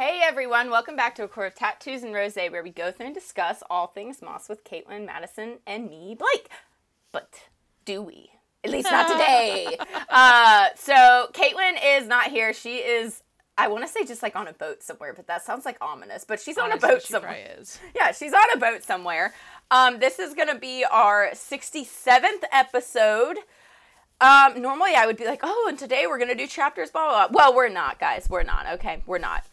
[0.00, 3.04] Hey everyone, welcome back to A Court of Tattoos and Rose, where we go through
[3.04, 6.48] and discuss all things Maas with Caitlin, Madison, and me, Blake.
[7.12, 7.42] But
[7.84, 8.30] do we?
[8.64, 9.76] At least not today.
[10.08, 12.54] uh, so Caitlin is not here.
[12.54, 13.22] She is,
[13.58, 16.24] I want to say just like on a boat somewhere, but that sounds like ominous.
[16.24, 17.58] But she's on a boat somewhere.
[17.58, 17.78] is.
[17.94, 19.34] Yeah, she's on a boat somewhere.
[19.70, 23.36] Um, this is gonna be our 67th episode.
[24.22, 27.28] Um, normally I would be like, oh, and today we're gonna do chapters, blah blah.
[27.28, 27.36] blah.
[27.36, 28.28] Well, we're not, guys.
[28.30, 28.64] We're not.
[28.66, 29.44] Okay, we're not.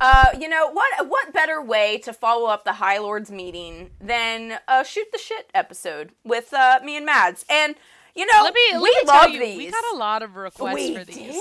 [0.00, 1.08] Uh, you know what?
[1.08, 5.50] What better way to follow up the High Lords meeting than a shoot the shit
[5.54, 7.44] episode with uh, me and Mads?
[7.48, 7.74] And
[8.14, 9.56] you know, Let me, let we me love tell you, these.
[9.58, 11.16] we got a lot of requests We for these.
[11.16, 11.34] did.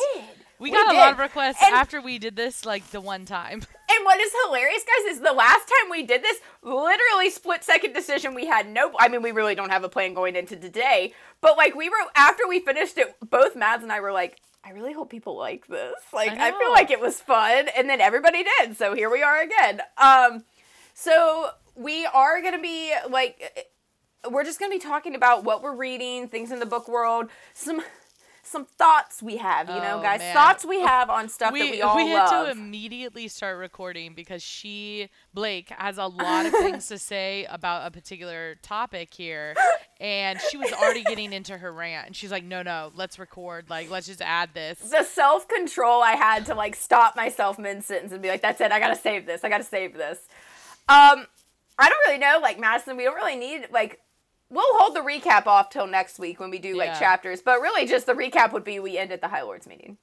[0.59, 0.95] We We got did.
[0.97, 3.61] a lot of requests And- after we did this, like the one time.
[3.87, 7.93] And what is hilarious, guys, is the last time we did this, literally split second
[7.93, 8.33] decision.
[8.33, 11.55] We had no, I mean, we really don't have a plan going into today, but
[11.55, 14.93] like we were, after we finished it, both Mads and I were like, I really
[14.93, 15.93] hope people like this.
[16.11, 17.67] Like, I, feel like it was fun.
[17.77, 18.75] And then everybody did.
[18.77, 19.81] So here we are again.
[19.97, 20.43] Um,
[20.95, 23.69] so we are going to be like,
[24.31, 27.29] we're just going to be talking about what we're reading, things in the book world,
[27.53, 27.83] some.
[28.47, 30.19] Some thoughts we have, you know, Oh, guys.
[30.19, 30.33] man.
[30.35, 32.45] Thoughts we have on stuff we that we all we had love.
[32.45, 37.87] to immediately start recording because she Blake has a lot of things to say about
[37.87, 39.55] a particular topic here,
[39.99, 42.05] and she was already getting into her rant.
[42.07, 43.69] And she's like, "No, no, let's record.
[43.69, 47.83] Like, let's just add this." the self control I had to like stop myself mid
[47.83, 48.71] sentence and be like, "That's it.
[48.71, 49.43] I gotta save this.
[49.43, 50.19] I gotta save this."
[50.87, 51.25] Um,
[51.79, 52.95] I don't really know, like Madison.
[52.95, 53.99] We don't really need like.
[54.49, 56.99] We'll hold the recap off till next week when we do like Yeah.
[56.99, 59.97] chapters, but really just the recap would be we end at the High Lords meeting.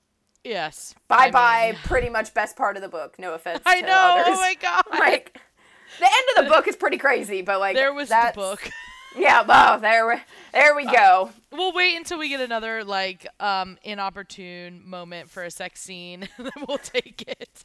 [0.44, 0.94] Yes.
[1.08, 3.18] Bye I bye, mean- pretty much best part of the book.
[3.18, 3.62] No offense.
[3.64, 4.16] I know.
[4.20, 4.36] Others.
[4.36, 4.82] Oh my god.
[4.98, 5.38] Like
[5.98, 8.68] the end of the book is pretty crazy, but like there was the book.
[9.14, 10.14] Yeah, well, there we
[10.54, 11.28] there we go.
[11.52, 16.50] We'll wait until we get another like um inopportune moment for a sex scene, then
[16.66, 17.64] we'll take it.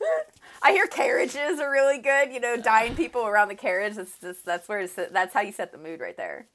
[0.62, 2.32] I hear carriages are really good.
[2.32, 3.94] You know, dying people around the carriage.
[3.94, 6.46] That's just that's where it's, that's how you set the mood right there.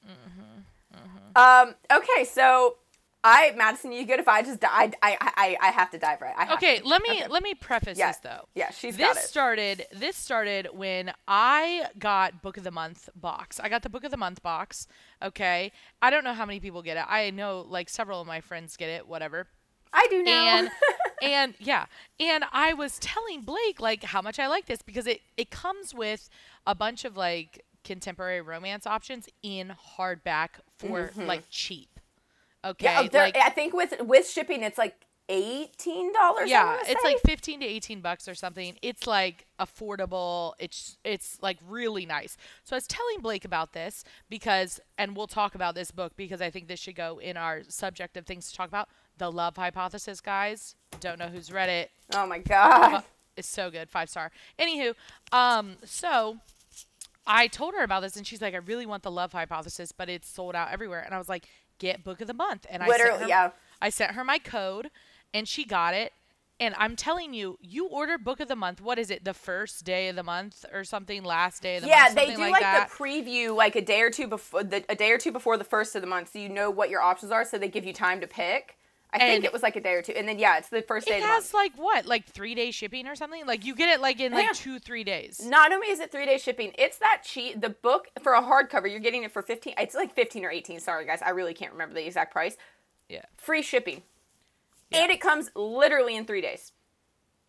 [1.36, 1.76] Um.
[1.92, 2.24] Okay.
[2.24, 2.78] So,
[3.24, 4.92] I Madison, you good if I just die?
[5.02, 6.34] I I I have to dive right.
[6.38, 6.88] I have Okay, to.
[6.88, 7.28] let me Okay.
[7.28, 8.08] let me preface Yeah.
[8.12, 8.48] this though.
[8.56, 13.60] Yeah, she's got This started this started when I got book of the month box.
[13.60, 14.88] I got the book of the month box.
[15.22, 15.72] Okay.
[16.02, 17.06] I don't know how many people get it.
[17.10, 19.48] I know like several of my friends get it, whatever.
[19.92, 20.58] I do now.
[20.60, 20.72] and
[21.22, 21.86] and yeah.
[22.20, 25.94] And i was telling blake like how much i like this because it it comes
[25.94, 26.30] with
[26.68, 32.00] a bunch of like contemporary romance options in hardback for like cheap.
[32.66, 33.16] Okay Mm-hmm.
[33.16, 34.96] yeah, like I think with with shipping, it's like
[35.30, 36.50] eighteen dollars.
[36.50, 38.76] yeah it's like 15 to 18 bucks or something.
[38.82, 40.54] It's like affordable.
[40.60, 42.38] It's it's like really nice.
[42.64, 46.42] So i was telling blake about this because and we'll talk about this book because
[46.42, 49.56] i think this should go in our subject of things to talk about the love
[49.56, 53.04] hypothesis guys don't know who's read it Oh my god.
[53.38, 54.32] it's so good, five star.
[54.58, 54.94] Anywho,
[55.32, 56.38] um, so
[57.28, 60.10] I told her about this, and she's like, "I really want the love hypothesis, but
[60.10, 61.48] it's sold out everywhere." And I was like,
[61.80, 63.52] "Get book of the month." And I sent Literally, her, yeah.
[63.82, 64.90] I sent her my code,
[65.34, 66.14] and she got it.
[66.58, 68.80] And I'm telling you, you order book of the month.
[68.80, 69.26] What is it?
[69.26, 71.22] The first day of the month or something?
[71.22, 72.16] Last day of the Yeah, month?
[72.18, 74.96] Yeah, they do like, like, the preview like a day or two before the a
[74.96, 77.32] day or two before the first of the month, so you know what your options
[77.34, 78.75] are, so they give you time to pick.
[79.16, 81.08] I think it was like a day or two, and then yeah, it's the first
[81.08, 81.44] day it of the month.
[81.46, 83.46] has like what, like three day shipping or something?
[83.46, 84.52] Like you get it like in like Yeah.
[84.54, 85.46] two, three days.
[85.46, 87.62] Not only is it three day shipping, it's that cheap.
[87.62, 89.74] The book for a hardcover, you're getting it for fifteen.
[89.78, 90.80] It's like fifteen or eighteen.
[90.80, 92.58] Sorry, guys, I really can't remember the exact price.
[93.10, 93.24] Yeah.
[93.38, 94.04] Free shipping,
[94.92, 96.72] and it comes literally in three days.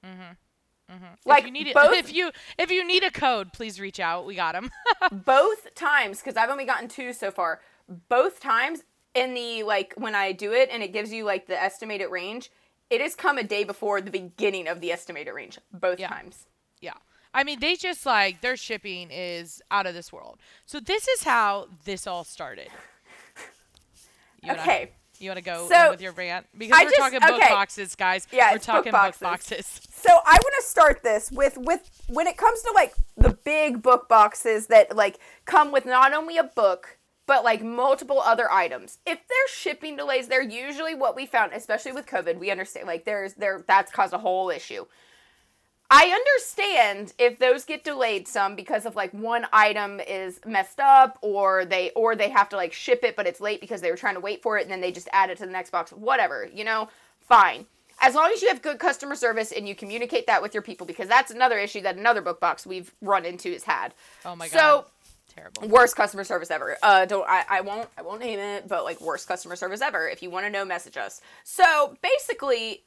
[0.04, 0.94] Mm-hmm.
[0.94, 1.04] Mm-hmm.
[1.24, 3.98] Like if you need it, both if you if you need a code, please reach
[3.98, 4.24] out.
[4.24, 4.70] We got them.
[5.12, 7.60] both times because I've only gotten two so far.
[8.08, 8.82] Both times
[9.16, 12.50] in the like when I do it and it gives you like the estimated range,
[12.90, 15.58] it has come a day before the beginning of the estimated range.
[15.72, 16.08] Both Yeah.
[16.08, 16.46] times.
[16.80, 16.94] Yeah.
[17.34, 20.38] I mean, they just like their shipping is out of this world.
[20.66, 22.68] So this is how this all started.
[24.42, 24.92] You wanna- Okay.
[25.18, 27.48] you want to go So, with your rant because I we're just- talking book okay.
[27.48, 28.26] boxes, guys.
[28.30, 29.20] Yeah, we're it's book talking boxes.
[29.20, 29.80] book boxes.
[30.06, 33.82] So I want to start this with with when it comes to like the big
[33.82, 36.95] book boxes that like come with not only a book
[37.26, 38.98] but like multiple other items.
[39.04, 42.38] If there's shipping delays, they're usually what we found, especially with COVID.
[42.38, 44.86] We understand like there's there that's caused a whole issue.
[45.88, 51.18] I understand if those get delayed some because of like one item is messed up
[51.22, 53.96] or they or they have to like ship it but it's late because they were
[53.96, 55.92] trying to wait for it and then they just add it to the next box.
[55.92, 56.88] Whatever, you know,
[57.20, 57.66] fine.
[58.00, 60.86] As long as you have good customer service and you communicate that with your people
[60.86, 63.94] because that's another issue that another book box we've run into has had.
[64.24, 64.58] Oh my god.
[64.58, 64.86] So-.
[65.36, 65.68] Terrible.
[65.68, 66.76] Worst customer service ever.
[66.82, 70.08] Uh, don't I, I won't I won't name it, but like worst customer service ever.
[70.08, 71.20] If you want to know, message us.
[71.44, 72.84] So basically,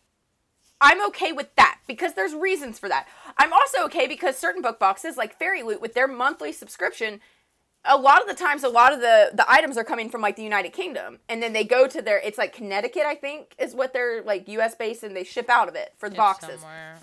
[0.81, 3.07] I'm okay with that because there's reasons for that.
[3.37, 7.19] I'm also okay because certain book boxes like Fairy Loot with their monthly subscription,
[7.85, 10.35] a lot of the times a lot of the the items are coming from like
[10.35, 13.75] the United Kingdom and then they go to their it's like Connecticut I think is
[13.75, 16.61] what they're like US based and they ship out of it for the It's boxes.
[16.61, 16.97] somewhere.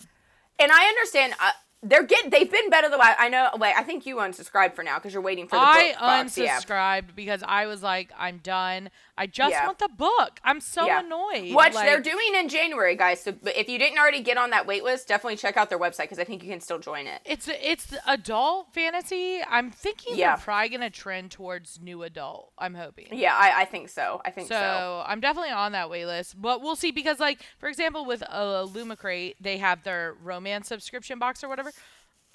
[0.59, 1.51] And I understand uh,
[1.83, 4.83] they're getting they've been better the last I know Wait, I think you unsubscribed for
[4.83, 6.39] now because you're waiting for the I book box.
[6.39, 6.59] Yeah.
[6.59, 8.91] unsubscribed because I was like, I'm done.
[9.19, 9.65] I just Yeah.
[9.67, 10.41] want the book.
[10.45, 11.01] I'm so Yeah.
[11.01, 11.55] annoyed.
[11.55, 13.23] Which like, they're doing in January, guys.
[13.23, 15.79] So but if you didn't already get on that wait list, definitely check out their
[15.79, 17.23] website because I think you can still join it.
[17.25, 19.41] It's it's adult fantasy.
[19.49, 20.37] I'm thinking Yeah.
[20.37, 22.53] they're probably gonna trend towards new adult.
[22.59, 23.09] I'm hoping.
[23.13, 24.21] Yeah, I, I think so.
[24.25, 25.05] I think So, so.
[25.07, 28.65] I'm definitely on that wait list, but we'll see because, like, for example, with uh,
[28.65, 31.73] Lumicrate, they have their romance subscription box or whatever.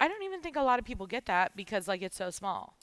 [0.00, 2.76] I don't even think a lot of people get that because like it's so small.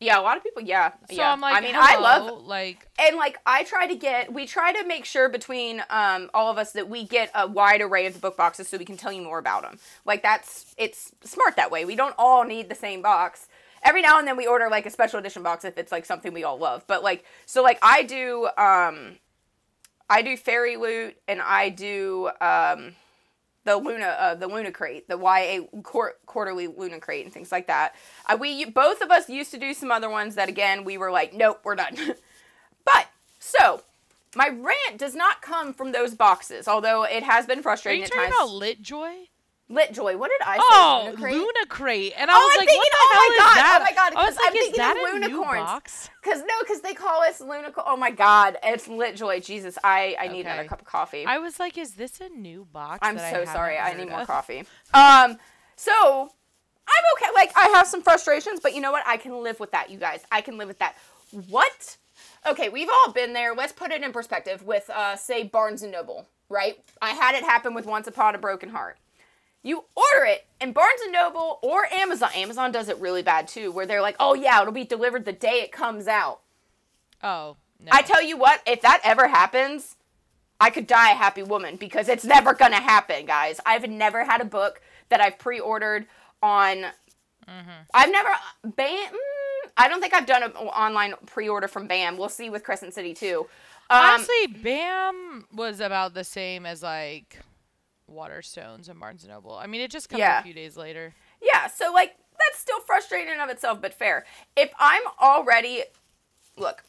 [0.00, 0.62] Yeah, a lot of people.
[0.62, 1.30] Yeah, So yeah.
[1.30, 4.32] I'm like, I mean, I love like and like I try to get.
[4.32, 7.82] We try to make sure between um all of us that we get a wide
[7.82, 9.78] array of the book boxes so we can tell you more about them.
[10.06, 11.84] Like that's it's smart that way.
[11.84, 13.46] We don't all need the same box.
[13.82, 16.32] Every now and then we order like a special edition box if it's like something
[16.32, 16.84] we all love.
[16.86, 19.18] But like so like I do um
[20.08, 22.94] I do Fairy Loot and I do um
[23.64, 27.66] the Luna, uh, the Luna Crate, the YA quar- quarterly Luna Crate, and things like
[27.66, 27.94] that.
[28.26, 31.10] Uh, we both of us used to do some other ones that again we were
[31.10, 31.96] like, nope, we're done.
[32.84, 33.08] but
[33.38, 33.82] so
[34.34, 38.02] my rant does not come from those boxes, although it has been frustrating.
[38.02, 38.50] are you at talking times.
[38.50, 38.54] about
[39.70, 39.88] Litjoy?
[39.90, 40.62] Litjoy, what did I say?
[40.70, 41.36] Oh, Luna Crate?
[41.36, 43.56] Lunacrate, and I Oh, was I'm like, thinking- what the oh hell my is God,
[43.56, 43.78] that?
[43.80, 46.10] oh my God, I was 'cause like, I'm thinking of unicorns.
[46.22, 47.72] Cause no, cause they call us Luna.
[47.86, 49.44] Oh my God, it's Litjoy.
[49.44, 50.50] Jesus, I I need Okay.
[50.50, 51.24] another cup of coffee.
[51.26, 52.98] I was like, is this a new box?
[53.02, 53.78] I'm so I sorry.
[53.78, 54.64] I need heard more coffee.
[54.92, 55.38] Um,
[55.76, 56.32] so
[56.88, 57.32] I'm okay.
[57.34, 59.04] Like I have some frustrations, but you know what?
[59.06, 60.22] I can live with that, you guys.
[60.32, 60.96] I can live with that.
[61.48, 61.96] What?
[62.46, 63.54] Okay, we've all been there.
[63.54, 66.78] Let's put it in perspective with, uh, say, Barnes and Noble, right?
[67.00, 68.98] I had it happen with Once Upon a Broken Heart.
[69.62, 72.30] You order it, and Barnes and Noble or Amazon.
[72.34, 75.32] Amazon does it really bad too, where they're like, "Oh yeah, it'll be delivered the
[75.32, 76.40] day it comes out."
[77.22, 77.90] Oh, no.
[77.92, 79.96] I tell you what, if that ever happens,
[80.58, 83.60] I could die a happy woman because it's never gonna happen, guys.
[83.66, 84.80] I've never had a book
[85.10, 86.06] that I've pre-ordered
[86.42, 86.86] on.
[87.92, 88.30] I've never
[88.64, 89.08] Bam.
[89.08, 92.16] mm, I don't think I've done an online pre-order from Bam.
[92.16, 93.46] We'll see with Crescent City too.
[93.90, 97.38] Um, Honestly, Bam was about the same as like
[98.10, 99.54] Waterstones and Barnes and Noble.
[99.54, 100.40] I mean, it just comes Yeah.
[100.40, 101.14] a few days later.
[101.40, 104.24] Yeah, so like that's still frustrating in of itself, but fair.
[104.56, 105.84] If I'm already
[106.56, 106.82] look,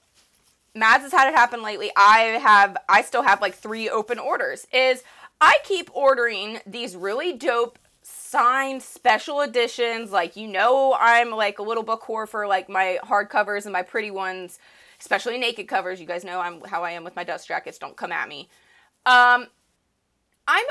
[0.74, 1.92] Mads has had it happen lately.
[1.96, 4.66] I have I still have like three open orders.
[4.74, 5.04] Is
[5.40, 10.12] I keep ordering these really dope signed special editions.
[10.12, 13.82] Like you know I'm like a little book whore for like my hardcovers and my
[13.82, 14.60] pretty ones,
[15.00, 16.00] especially naked covers.
[16.00, 17.78] You guys know I'm how I am with my dust jackets.
[17.78, 18.48] Don't come at me.
[19.06, 19.48] Um
[20.48, 20.66] I'm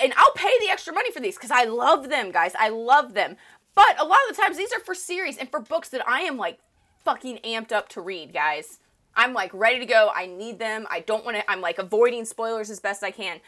[0.00, 2.52] and I'll pay the extra money for these because I love them, guys.
[2.58, 3.36] I love them.
[3.74, 6.20] But a lot of the times these are for series and for books that I
[6.20, 6.58] am like
[7.04, 8.78] fucking amped up to read, guys.
[9.16, 10.10] I'm like ready to go.
[10.14, 10.86] I need them.
[10.90, 11.50] I don't want to.
[11.50, 13.40] I'm like avoiding spoilers as best I can.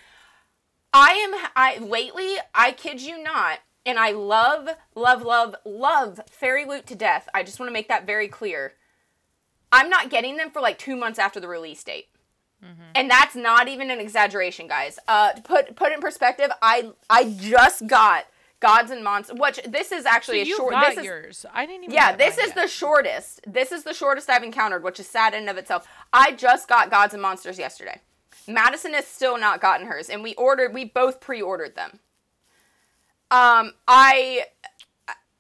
[0.93, 1.51] I am.
[1.57, 2.37] I lately.
[2.55, 3.61] I kid you not.
[3.85, 7.29] And I love, love, love, love Fairy Loot to death.
[7.33, 8.75] I just want to make that very clear.
[9.71, 12.09] I'm not getting them for like two months after the release date.
[12.95, 14.99] And that's not even an exaggeration, guys.
[15.07, 18.25] Uh, to put put in perspective, I I just got
[18.61, 19.37] Gods and Monsters.
[19.39, 20.73] Which this is So actually a you short.
[20.73, 21.47] got This is yours.
[21.53, 21.95] I didn't even.
[21.95, 22.55] yeah, this is yet.
[22.57, 23.41] the shortest.
[23.47, 25.87] This is the shortest I've encountered, which is sad in and of itself.
[26.13, 28.01] I just got Gods and Monsters yesterday.
[28.49, 30.73] Madison has still not gotten hers, and we ordered.
[30.73, 32.01] We both pre-ordered them.
[33.31, 34.45] Um, I.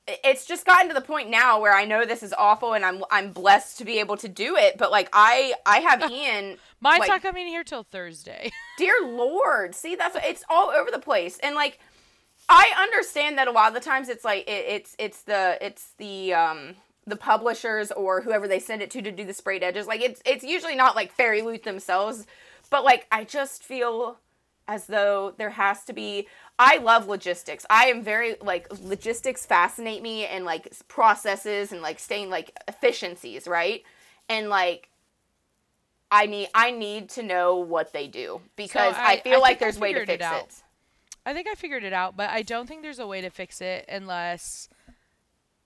[0.08, 3.02] It's just gotten to the point now where I know this is awful, and I'm
[3.10, 4.78] I'm blessed to be able to do it.
[4.78, 6.58] But like I I have Ian.
[6.80, 8.50] Mine's like, not coming here till Thursday.
[8.76, 11.78] dear lord see that's it's all over the place and like
[12.48, 15.92] i understand that a lot of the times it's like it, it's it's the it's
[15.98, 16.74] the um
[17.06, 20.20] the publishers or whoever they send it to to do the sprayed edges like it's
[20.26, 22.26] it's usually not like fairy loot themselves
[22.70, 24.18] but like i just feel
[24.68, 26.26] as though there has to be
[26.58, 31.98] i love logistics i am very like logistics fascinate me and like processes and like
[31.98, 33.82] staying like efficiencies right
[34.28, 34.88] and like
[36.08, 39.56] I need I need to know what they do because I, I- feel I like
[39.56, 40.42] I there's a way to it fix out.
[40.42, 40.62] it.
[41.26, 43.60] I think I figured it out, but I don't think there's a way to fix
[43.60, 44.68] it unless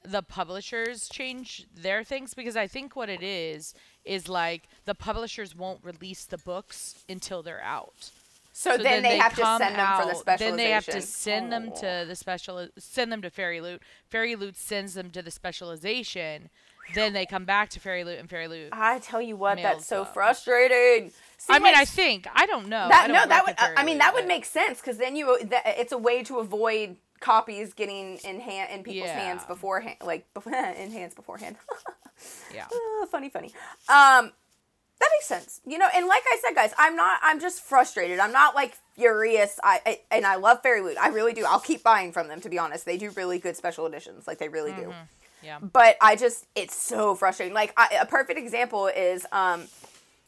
[0.02, 5.54] the publishers change their things because I think what it is is like the publishers
[5.54, 8.10] won't release the books until they're out.
[8.52, 10.56] So, then, they, have to send them for the out, specialization.
[10.56, 11.80] Then they have to send them Oh.
[11.80, 13.82] to the special send them to Fairy Loot.
[14.08, 16.50] Fairy Loot sends them to the specialization.
[16.94, 18.70] Then they come back to Fairy Loot and Fairy Loot.
[18.72, 20.12] I tell you what, that's so them.
[20.12, 21.12] frustrating.
[21.38, 22.88] See, I mean, I think I don't know.
[22.92, 23.54] I don't no, that would.
[23.58, 25.38] I mean, Fairy that would make sense because then you.
[25.44, 30.26] That, it's a way to avoid copies getting in hand in people's hands beforehand, like
[30.46, 31.56] in hands beforehand.
[32.54, 32.66] Yeah.
[32.66, 33.50] Uh, funny, funny.
[33.88, 34.32] Um,
[35.00, 35.60] that makes sense.
[35.66, 37.18] You know, and like I said, guys, I'm not.
[37.22, 38.18] I'm just frustrated.
[38.18, 39.58] I'm not like furious.
[39.64, 40.98] I, I and I love Fairy Loot.
[41.00, 41.44] I really do.
[41.46, 42.40] I'll keep buying from them.
[42.42, 44.26] To be honest, they do really good special editions.
[44.26, 44.92] Like they really do.
[45.42, 45.58] Yeah.
[45.60, 47.54] But I just, it's so frustrating.
[47.54, 49.68] Like I, a perfect example is, um,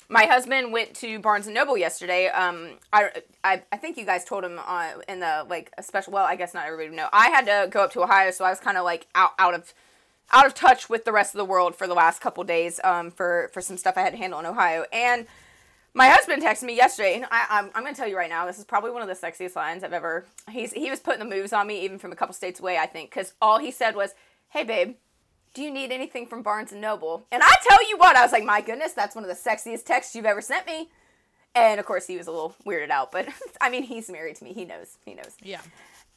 [0.08, 2.28] my husband went to Barnes and Noble yesterday.
[2.28, 3.10] Um, I,
[3.44, 6.12] I, I think you guys told him uh, in the like a special.
[6.12, 7.08] Well, I guess not everybody would know.
[7.12, 9.54] I had to go up to Ohio, so I was kind of like out out
[9.54, 9.72] of
[10.30, 12.80] out of touch with the rest of the world for the last couple days.
[12.84, 15.26] Um, for for some stuff I had to handle in Ohio, and
[15.94, 18.58] my husband texted me yesterday, and I, I'm, I'm gonna tell you right now, this
[18.58, 20.24] is probably one of the sexiest lines I've ever.
[20.50, 22.86] He's he was putting the moves on me, even from a couple states away, I
[22.86, 24.14] think, because all he said was,
[24.50, 24.96] "Hey, babe."
[25.54, 27.26] Do you need anything from Barnes and Noble?
[27.30, 29.84] And I tell you what, I was like, my goodness, that's one of the sexiest
[29.84, 30.88] texts you've ever sent me.
[31.54, 33.28] And of course, he was a little weirded out, but
[33.60, 34.54] I mean, he's married to me.
[34.54, 34.96] He knows.
[35.04, 35.36] He knows.
[35.42, 35.60] Yeah.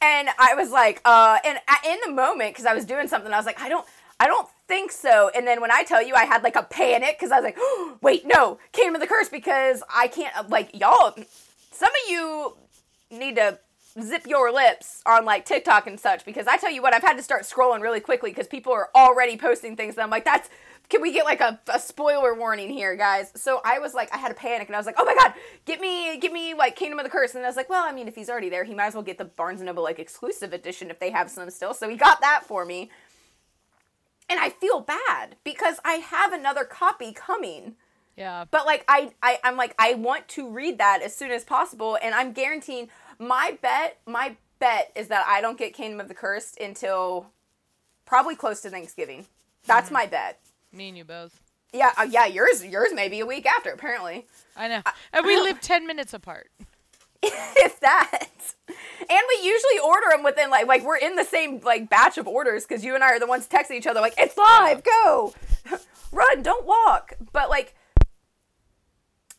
[0.00, 3.36] And I was like, uh, and in the moment, because I was doing something, I
[3.36, 3.86] was like, I don't,
[4.20, 5.30] I don't think so.
[5.34, 7.58] And then when I tell you, I had like a panic because I was like,
[8.02, 11.14] wait, no, Kingdom of the Curse, because I can't, uh, like, y'all,
[11.72, 12.56] some of you
[13.10, 13.58] need to
[14.02, 17.16] zip your lips on like TikTok and such because I tell you what, I've had
[17.16, 20.48] to start scrolling really quickly because people are already posting things that I'm like, that's.
[20.88, 23.32] Can we get like a, a spoiler warning here, guys?
[23.34, 25.34] So I was like, I had a panic and I was like, oh my god,
[25.64, 27.34] get me, get me like Kingdom of the Curse.
[27.34, 29.02] And I was like, well, I mean, if he's already there, he might as well
[29.02, 31.74] get the Barnes and Noble like exclusive edition if they have some still.
[31.74, 32.90] So he got that for me.
[34.28, 37.76] And I feel bad because I have another copy coming.
[38.16, 38.44] Yeah.
[38.50, 41.98] But like I, I I'm like I want to read that as soon as possible,
[42.02, 42.88] and I'm guaranteeing
[43.18, 47.26] my bet my bet is that I don't get Kingdom of the Cursed until
[48.04, 49.26] probably close to Thanksgiving.
[49.66, 49.94] That's mm-hmm.
[49.94, 50.40] my bet.
[50.76, 51.40] Me and you both.
[51.72, 52.26] Yeah, uh, yeah.
[52.26, 54.82] Yours yours may be a week after apparently, I know.
[55.12, 56.50] And we live 10 minutes apart.
[57.22, 58.28] if that.
[58.68, 62.28] And we usually order them within like like we're in the same like batch of
[62.28, 65.34] orders because you and I are the ones texting each other like it's live, go,
[66.12, 67.14] run, don't walk.
[67.32, 67.74] But like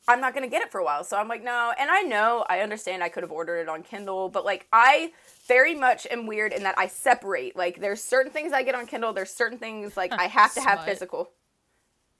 [0.07, 1.03] I'm not gonna get it for a while.
[1.03, 1.73] So I'm like, no.
[1.77, 5.11] And I know, I understand I could have ordered it on Kindle, but like I
[5.47, 7.55] very much am weird in that I separate.
[7.55, 10.61] Like there's certain things I get on Kindle, there's certain things like I have to
[10.61, 11.31] have physical.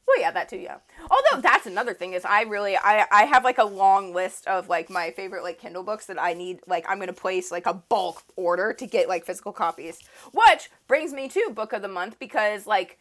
[0.07, 0.77] Well, yeah, that too, yeah.
[1.11, 4.69] Although that's another thing is I really I I have like a long list of
[4.69, 7.73] like my favorite like Kindle books that I need like I'm gonna place like a
[7.73, 9.99] bulk order to get like physical copies.
[10.31, 12.97] Which brings me to book of the month because like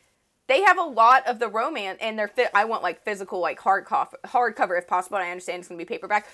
[0.49, 2.51] they have a lot of the romance and they're fit.
[2.55, 5.17] I want like physical like hard cof- hardcover if possible.
[5.19, 6.27] I understand it's gonna be paperback.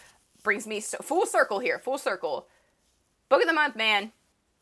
[0.42, 2.46] Brings me so, full circle here, full circle.
[3.28, 4.12] Book of the month, man.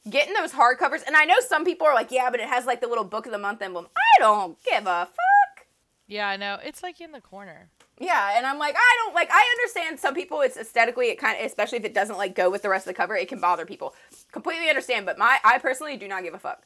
[0.08, 2.80] Getting those hardcovers, and I know some people are like, yeah, but it has like
[2.80, 3.86] the little book of the month emblem.
[3.96, 5.66] I don't give a fuck.
[6.06, 6.58] Yeah, I know.
[6.64, 7.68] It's like in the corner.
[7.98, 9.28] Yeah, and I'm like, I don't like.
[9.30, 10.40] I understand some people.
[10.40, 12.94] It's aesthetically, it kind of, especially if it doesn't like go with the rest of
[12.94, 13.94] the cover, it can bother people.
[14.32, 16.62] Completely understand, but my, I personally do not give a fuck.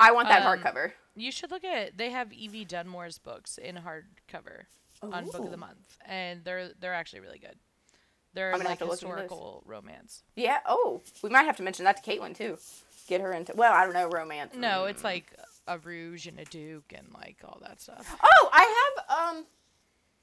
[0.00, 0.92] I want that Um, hardcover.
[1.18, 1.96] You should look at.
[1.98, 4.62] They have Evie Dunmore's books in hardcover
[5.02, 7.56] on Book of the Month, and they're they're actually really good.
[8.34, 9.20] They're like have to look into those.
[9.22, 10.22] historical romance.
[10.36, 10.58] Yeah.
[10.66, 12.56] Oh, we might have to mention that to Caitlin too.
[13.08, 13.52] Get her into.
[13.56, 14.54] Well, I don't know romance.
[14.54, 14.90] No, Mm.
[14.90, 15.32] it's like
[15.66, 18.16] a Rouge and a Duke and like all that stuff.
[18.22, 19.46] Oh, I have um.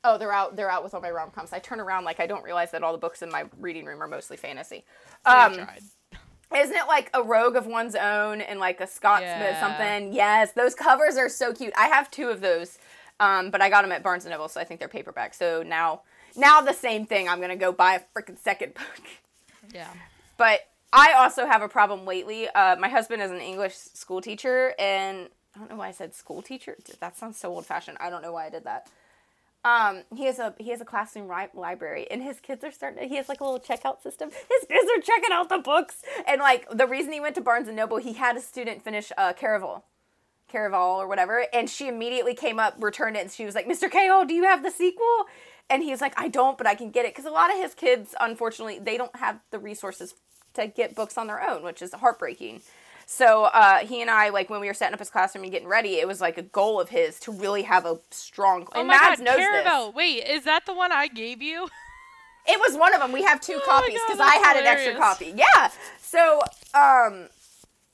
[0.08, 0.56] Oh, they're out.
[0.56, 1.52] They're out with all my rom coms.
[1.52, 4.04] I turn around like I don't realize that all the books in my reading room
[4.04, 4.86] are mostly fantasy.
[5.26, 5.82] Um, tried.
[6.54, 9.60] Isn't it like a rogue of one's own and like a Scots Yeah.
[9.60, 10.14] something?
[10.14, 11.74] Yes, those covers are so cute.
[11.78, 12.78] I have two of those,
[13.20, 15.34] um, but I got them at Barnes and Noble, so I think they're paperback.
[15.34, 16.02] So now,
[16.36, 17.28] now the same thing.
[17.30, 19.02] I'm gonna go buy a freaking second book.
[19.74, 19.90] Yeah.
[20.38, 20.62] But
[20.94, 22.48] I also have a problem lately.
[22.50, 26.14] Uh, my husband is an English school teacher, and I don't know why I said
[26.14, 26.76] school teacher.
[27.00, 27.98] That sounds so old fashioned.
[28.00, 28.88] I don't know why I did that.
[29.66, 33.00] Um, he has a he has a classroom ri- library, and his kids are starting.
[33.00, 34.30] To, he has like a little checkout system.
[34.30, 37.68] His kids are checking out the books, and like the reason he went to Barnes
[37.68, 39.82] and Noble, he had a student finish uh, Caraval,
[40.54, 43.92] Caraval or whatever, and she immediately came up, returned it, and she was like, "Mr.
[43.92, 45.26] Ko, do you have the sequel?"
[45.68, 47.58] And he was like, "I don't, but I can get it," because a lot of
[47.58, 50.14] his kids, unfortunately, they don't have the resources
[50.54, 52.62] to get books on their own, which is heartbreaking.
[53.06, 55.68] So uh, he and I, like when we were setting up his classroom and getting
[55.68, 58.68] ready, it was like a goal of his to really have a strong.
[58.74, 59.96] Oh and my Mads God, knows this.
[59.96, 61.70] Wait, is that the one I gave you?
[62.48, 63.12] It was one of them.
[63.12, 65.34] We have two Oh copies because I had an extra copy.
[65.36, 65.72] Yeah.
[66.00, 66.42] So
[66.76, 67.28] um,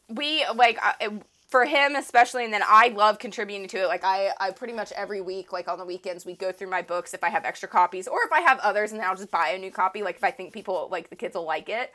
[0.10, 1.10] we like uh,
[1.48, 3.88] for him especially, and then I love contributing to it.
[3.88, 6.82] Like I, I pretty much every week, like on the weekends, we go through my
[6.82, 9.32] books if I have extra copies, or if I have others, and then I'll just
[9.32, 10.04] buy a new copy.
[10.04, 11.94] Like if I think people like the kids will like it.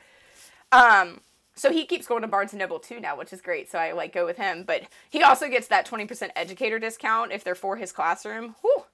[0.72, 1.20] Um.
[1.56, 3.70] So he keeps going to Barnes and Noble too now, which is great.
[3.70, 7.32] So I like go with him, but he also gets that twenty percent educator discount
[7.32, 8.54] if they're for his classroom.
[8.60, 8.84] Whew.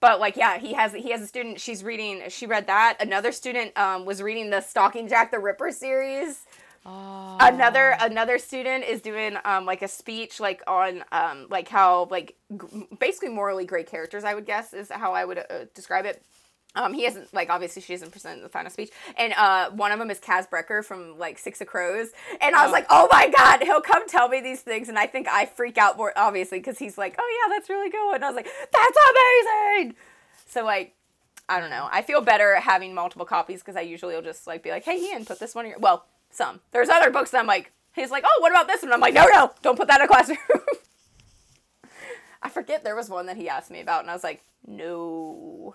[0.00, 1.60] but like yeah, he has he has a student.
[1.60, 2.22] She's reading.
[2.28, 2.96] She read that.
[3.00, 6.44] Another student um, was reading the Stalking Jack the Ripper series.
[6.86, 7.36] Oh.
[7.40, 12.36] Another another student is doing um, like a speech like on um, like how like
[12.50, 14.24] g- basically morally great characters.
[14.24, 16.22] I would guess is how I would uh, describe it.
[16.76, 19.98] Um, he hasn't like obviously she hasn't presented the final speech, and uh, one of
[19.98, 22.10] them is Kaz Brekker from like Six of Crows,
[22.40, 22.72] and I was Oh.
[22.72, 25.78] like, oh my god, he'll come tell me these things, and I think I freak
[25.78, 28.46] out more obviously because he's like, oh yeah, that's really good, and I was like,
[28.72, 29.96] that's amazing.
[30.46, 30.94] So like,
[31.48, 34.62] I don't know, I feel better having multiple copies because I usually will just like
[34.62, 37.38] be like, hey Ian, put this one in your well, some there's other books that
[37.38, 38.92] I'm like, he's like, oh what about this one?
[38.92, 40.38] I'm like, no no, don't put that in a classroom.
[42.42, 45.74] I forget there was one that he asked me about, and I was like, no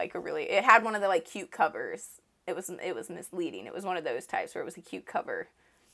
[0.00, 3.10] like a really it had one of the like cute covers it was it was
[3.10, 5.46] misleading it was one of those types where it was a cute cover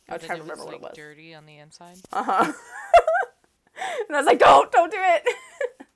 [0.09, 1.97] i was trying to remember was, what like, it was dirty on the inside.
[2.13, 2.53] uh-huh
[4.09, 5.23] and i was like don't don't do it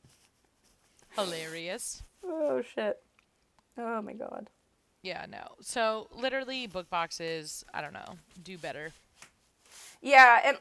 [1.16, 2.02] Hilarious.
[2.24, 2.98] oh shit
[3.78, 4.48] oh my god
[5.02, 5.44] Yeah, no.
[5.62, 7.64] So literally, book boxes.
[7.72, 8.18] I don't know.
[8.42, 8.92] Do better.
[10.02, 10.58] yeah and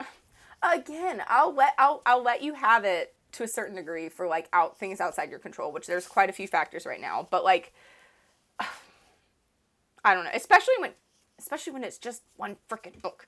[0.63, 4.49] again i'll let i'll, I'll let you have it to a certain degree for like
[4.53, 7.73] out things outside your control which there's quite a few factors right now but like
[10.03, 10.91] i don't know especially when
[11.39, 13.27] especially when it's just one freaking book.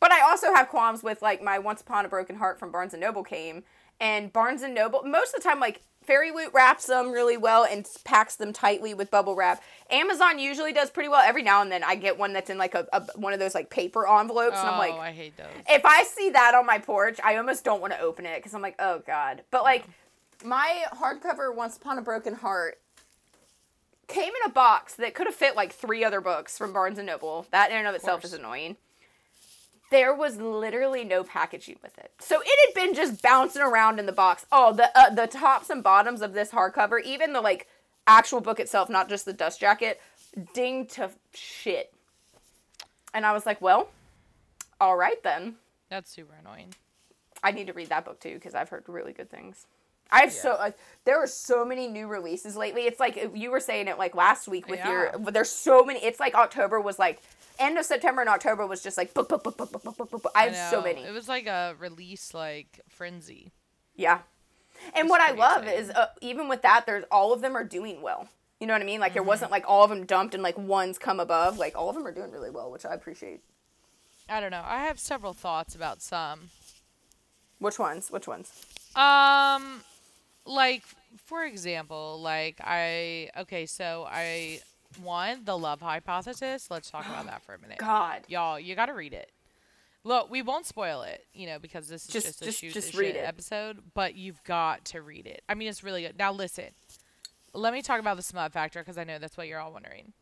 [0.00, 2.92] But i also have qualms with like my once upon a broken heart from barnes
[2.92, 3.64] and noble came
[4.00, 7.64] and barnes and noble most of the time like fairy loot wraps them really well
[7.64, 11.70] and packs them tightly with bubble wrap amazon usually does pretty well every now and
[11.70, 14.58] then i get one that's in like a, a one of those like paper envelopes
[14.58, 15.46] and i'm like oh, I hate those.
[15.68, 18.54] if I see that on my porch, I almost don't want to open it because
[18.54, 19.42] I'm like, oh god.
[19.50, 19.84] But like,
[20.44, 22.80] my hardcover Once Upon a Broken Heart
[24.08, 27.06] came in a box that could have fit like three other books from Barnes and
[27.06, 27.46] Noble.
[27.50, 28.76] That in and of itself is annoying.
[29.92, 34.06] There was literally no packaging with it, so it had been just bouncing around in
[34.06, 34.46] the box.
[34.50, 37.68] Oh, the uh, the tops and bottoms of this hardcover, even the like
[38.06, 40.00] actual book itself, not just the dust jacket,
[40.54, 41.92] dinged to shit.
[43.12, 43.90] And I was like, well,
[44.80, 45.56] all right then.
[45.90, 46.74] That's super annoying.
[47.42, 49.66] I need to read that book too because I've heard really good things.
[50.10, 50.70] I have so uh,
[51.04, 52.82] there are so many new releases lately.
[52.82, 55.06] It's like you were saying it like last week with your.
[55.06, 55.16] Yeah.
[55.18, 56.02] But there's so many.
[56.04, 57.20] It's like October was like
[57.58, 59.12] end of September and October was just like.
[59.16, 61.02] I, I have so many.
[61.02, 63.52] It was like a release like frenzy.
[63.96, 64.20] Yeah.
[64.94, 65.84] And what I love exciting.
[65.84, 68.28] is uh, even with that, there's all of them are doing well.
[68.58, 69.00] You know what I mean?
[69.00, 69.14] Like mm-hmm.
[69.14, 71.58] there wasn't like all of them dumped and like one's come above.
[71.58, 73.40] Like all of them are doing really well, which I appreciate.
[74.28, 74.62] I don't know.
[74.64, 76.50] I have several thoughts about some.
[77.58, 78.10] Which ones?
[78.10, 78.52] Which ones?
[78.94, 79.82] Um,
[80.46, 80.84] like
[81.24, 84.60] for example, like I okay, so I
[84.98, 86.68] one the love hypothesis.
[86.70, 87.78] Let's talk about that for a minute.
[87.80, 88.22] God.
[88.28, 89.30] Y'all, you got to read it.
[90.04, 92.72] Look, we won't spoil it, you know, because this is Just- just, a just- shoot
[92.74, 93.26] just read shit it.
[93.26, 93.78] episode.
[93.94, 95.42] But you've got to read it.
[95.48, 96.18] I mean, it's really good.
[96.18, 96.70] Now listen,
[97.54, 100.12] let me talk about the smut factor because I know that's what you're all wondering.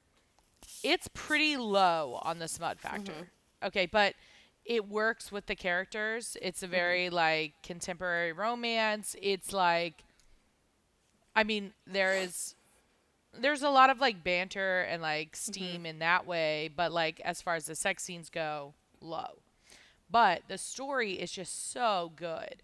[0.82, 3.12] It's pretty low on the smut factor.
[3.12, 3.66] Mm-hmm.
[3.68, 4.14] Okay, but
[4.66, 6.36] it works with the characters.
[6.42, 6.74] It's a Mm-hmm.
[6.74, 9.16] very like contemporary romance.
[9.22, 9.94] It's like,
[11.34, 12.54] I mean, there is
[13.38, 15.52] there's a lot of like banter and like Mm-hmm.
[15.52, 19.42] steam in that way, but like as far as the sex scenes go, low.
[20.10, 22.62] But the story is just so good.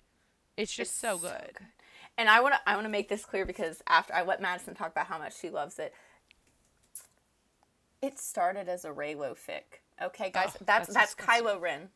[0.57, 1.55] It's just It's so so good.
[1.55, 1.67] good.
[2.19, 4.75] And I want to I want to make this clear because after I let Madison
[4.75, 5.95] talk about how much she loves it,
[8.03, 9.81] it started as a Reylo fic.
[10.03, 11.15] Okay, guys, Oh, that's that's that's.
[11.15, 11.89] Kylo Ren,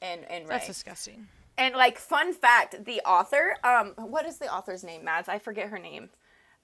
[0.00, 0.56] and and Rey.
[0.56, 1.28] That's disgusting.
[1.58, 5.28] and like fun fact, the author, um, what is the author's name, Mads?
[5.28, 6.10] I forget her name.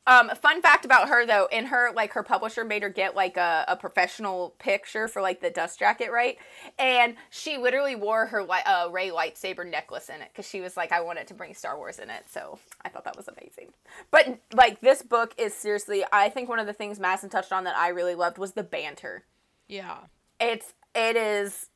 [0.08, 3.36] Um, fun fact about her though, in her like her publisher made her get like
[3.36, 6.38] a, a professional picture for like the dust jacket, right?
[6.78, 10.92] And she literally wore her uh, Rey lightsaber necklace in it because she was like,
[10.92, 13.74] I wanted to bring Star Wars in it, so I thought that was amazing.
[14.10, 17.64] But like this book is seriously, I think one of the things Madison touched on
[17.64, 19.26] that I really loved was the banter.
[19.68, 19.98] Yeah.
[20.40, 21.68] It's it is,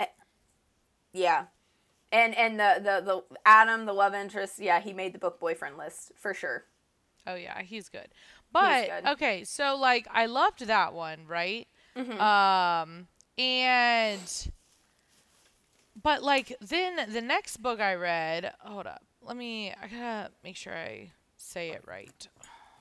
[0.00, 0.06] eh,
[1.12, 1.44] yeah,
[2.10, 5.76] and and the the the Adam the love interest, yeah, he made the book boyfriend
[5.76, 6.64] list for sure.
[7.26, 8.08] Oh yeah, he's good.
[8.52, 9.10] But good.
[9.12, 11.68] okay, so like I loved that one, right?
[11.96, 12.20] Mm-hmm.
[12.20, 13.06] Um
[13.38, 14.50] and
[16.02, 19.02] but like then the next book I read, hold up.
[19.22, 22.28] Let me I gotta make sure I say it right.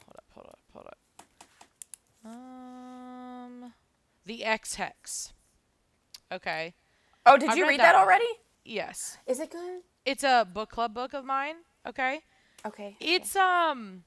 [0.05, 0.97] Hold up, hold up, hold up.
[2.25, 3.73] Um
[4.25, 5.33] The Ex Hex.
[6.31, 6.73] Okay.
[7.25, 8.25] Oh, did I you read read that that, already?
[8.63, 9.17] Yes.
[9.27, 9.81] Is it good?
[10.05, 11.55] It's a book club book of mine,
[11.87, 12.21] okay?
[12.65, 12.95] Okay.
[12.99, 14.03] It's um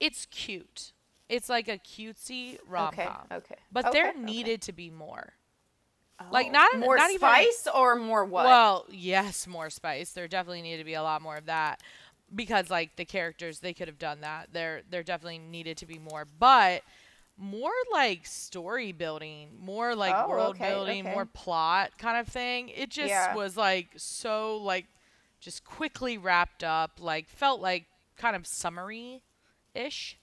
[0.00, 0.92] it's cute.
[1.28, 3.04] It's like a cutesy rom okay.
[3.06, 3.16] com.
[3.26, 3.36] Okay.
[3.36, 3.54] okay.
[3.72, 4.20] But okay, there okay.
[4.20, 5.32] needed to be more.
[6.20, 6.26] Oh.
[6.30, 8.44] like, not- more not even- spice or more what?
[8.44, 10.12] Well, yes, more spice.
[10.12, 11.80] There definitely needed to be a lot more of that.
[12.34, 14.48] because like the characters they could have done that.
[14.52, 16.82] There there definitely needed to be more, but
[17.36, 21.14] more like story building, more like Oh, world okay, building, okay.
[21.14, 22.70] more plot kind of thing.
[22.70, 23.34] It just Yeah.
[23.34, 24.86] was like so like
[25.40, 27.84] just quickly wrapped up, like felt like
[28.16, 29.22] kind of summary
[29.74, 30.18] ish.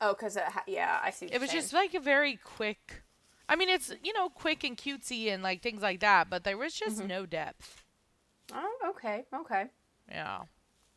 [0.00, 1.26] Oh, cause it ha- yeah, I see.
[1.26, 3.02] It was you're just like a very quick
[3.48, 6.56] I mean it's you know quick and cutesy and like things like that, but there
[6.56, 7.08] was just Mm-hmm.
[7.08, 7.82] no depth.
[8.54, 9.66] Oh, okay, okay.
[10.10, 10.40] Yeah.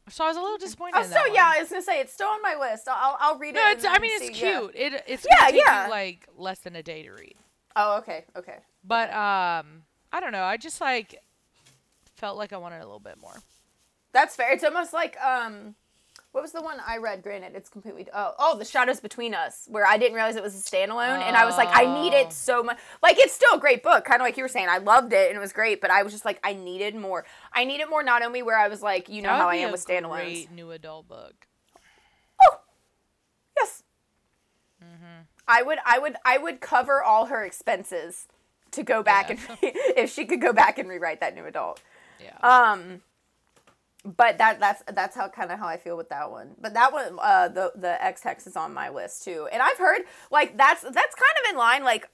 [0.10, 0.96] So I was a little disappointed.
[0.98, 1.58] Oh, in so yeah, one.
[1.58, 2.88] I was gonna say it's still on my list.
[2.90, 3.56] I'll I'll read it.
[3.56, 3.86] No, it's.
[3.86, 4.60] I mean, it's see, yeah.
[4.60, 4.72] cute.
[4.76, 5.86] It it's Yeah, take yeah.
[5.86, 7.36] you like less than a day to read.
[7.76, 8.58] Oh, okay, okay.
[8.84, 10.44] But um, I don't know.
[10.44, 11.22] I just like
[12.16, 13.36] felt like I wanted a little bit more.
[14.14, 14.52] That's fair.
[14.54, 15.76] It's almost like um,
[16.38, 17.24] what was the one I read?
[17.24, 20.54] Granted, it's completely oh oh the shadows between us, where I didn't realize it was
[20.54, 22.20] a standalone, and I was like, I need Oh.
[22.20, 22.78] it so much.
[23.02, 24.68] Like it's still a great book, kind of like you were saying.
[24.70, 27.26] I loved it and it was great, but I was just like, I needed more.
[27.54, 28.04] I needed more.
[28.04, 30.26] Not only where I was like, you know how I am with standalones.
[30.26, 31.48] Great new adult book.
[32.44, 32.58] Oh,
[33.60, 33.82] yes.
[34.80, 35.22] Mm-hmm.
[35.48, 38.28] I would, I would, I would cover all her expenses
[38.74, 39.38] to go back Yeah.
[39.50, 39.58] and
[39.98, 41.82] if she could go back and rewrite that new adult.
[42.24, 42.38] Yeah.
[42.42, 43.02] Um,
[44.04, 46.52] but that that's that's how kind of how I feel with that one.
[46.60, 49.78] But that one, uh, the the Ex Hex is on my list too, and I've
[49.78, 52.10] heard like that's that's kind of in line like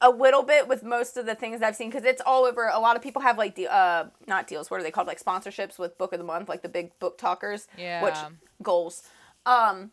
[0.00, 2.68] a little bit with most of the things I've seen because it's all over.
[2.68, 4.70] A lot of people have like the uh not deals.
[4.70, 5.06] What are they called?
[5.06, 7.68] Like sponsorships with Book of the Month, like the big book talkers.
[7.78, 8.02] Yeah.
[8.02, 8.16] Which
[8.62, 9.02] goals.
[9.44, 9.92] Um,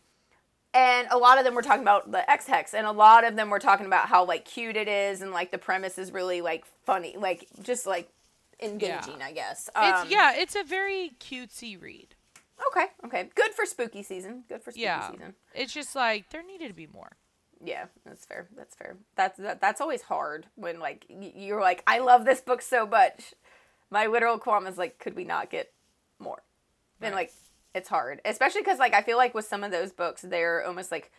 [0.73, 3.35] and a lot of them were talking about the Ex Hex, and a lot of
[3.35, 6.41] them were talking about how like cute it is, and like the premise is really
[6.41, 8.09] like funny, like just like
[8.61, 9.69] engaging, I guess.
[9.75, 10.33] Um, it's yeah.
[10.35, 12.15] It's a very cutesy read.
[12.71, 13.29] Okay, okay.
[13.35, 14.43] Good for spooky season.
[14.47, 15.11] Good for spooky Yeah.
[15.11, 15.33] season.
[15.53, 17.17] It's just like there needed to be more.
[17.63, 18.47] Yeah, that's fair.
[18.55, 18.97] That's fair.
[19.15, 23.33] That's that, that's always hard when like you're like, I love this book so much.
[23.89, 25.71] My literal qualm is like, could we not get
[26.19, 26.43] more?
[27.01, 27.23] And Right.
[27.23, 27.33] like,
[27.75, 30.91] it's hard, especially because like I feel like with some of those books, they're almost
[30.91, 31.11] like.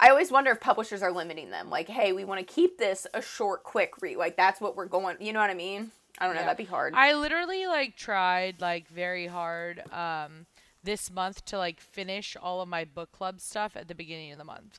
[0.00, 1.70] I always wonder if publishers are limiting them.
[1.70, 4.16] Like, hey, we want to keep this a short, quick read.
[4.16, 5.16] Like, that's what we're going.
[5.18, 5.90] You know what I mean?
[6.18, 6.40] I don't know.
[6.40, 6.46] Yeah.
[6.46, 6.94] That'd be hard.
[6.96, 10.46] I literally like tried like very hard um
[10.84, 14.38] this month to like finish all of my book club stuff at the beginning of
[14.38, 14.78] the month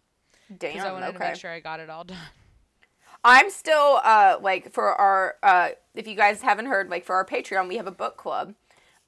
[0.58, 0.74] Damn.
[0.74, 1.18] because I wanted Okay.
[1.18, 2.18] to make sure I got it all done.
[3.24, 7.26] I'm still uh like for our uh if you guys haven't heard like for our
[7.26, 8.56] Patreon we have a book club.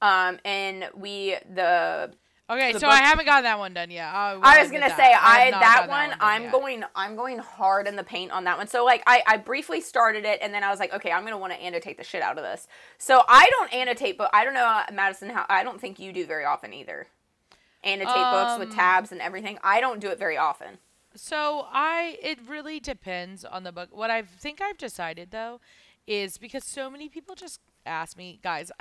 [0.01, 2.13] Um and we the
[2.51, 4.13] Okay, so book- I haven't got that one done yet.
[4.13, 4.97] I, I was gonna that.
[4.97, 6.51] say have I not that gotten one I'm yet.
[6.51, 8.67] going I'm going hard in the paint on that one.
[8.67, 11.37] So like I I briefly started it and then I was like okay I'm gonna
[11.37, 12.67] want to annotate the shit out of this.
[12.97, 16.11] So I don't annotate but I don't know uh, Madison how I don't think you
[16.11, 17.07] do very often either.
[17.83, 19.57] Annotate books with Um, tabs and everything.
[19.63, 20.77] I don't do it very often.
[21.15, 23.89] So I it really depends on the book.
[23.91, 25.61] What I think I've decided though
[26.05, 28.71] is because so many people just ask me, guys,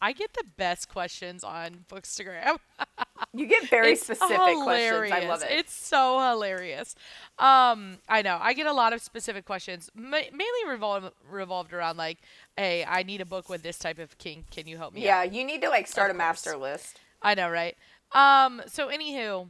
[0.00, 2.58] I get the best questions on Bookstagram.
[3.32, 4.68] You get very It's specific questions.
[4.68, 5.28] I hilarious.
[5.28, 5.48] love it.
[5.50, 6.94] It's so hilarious.
[7.38, 8.38] Um, I know.
[8.40, 12.18] I get a lot of specific questions, ma- mainly revolved revolved around like,
[12.56, 14.50] "Hey, I need a book with this type of kink.
[14.50, 16.62] Can you help me?" yeah, out?" you need to like start Of a master course.
[16.62, 17.00] list.
[17.22, 17.76] I know, right?
[18.12, 19.48] Um, so anywho,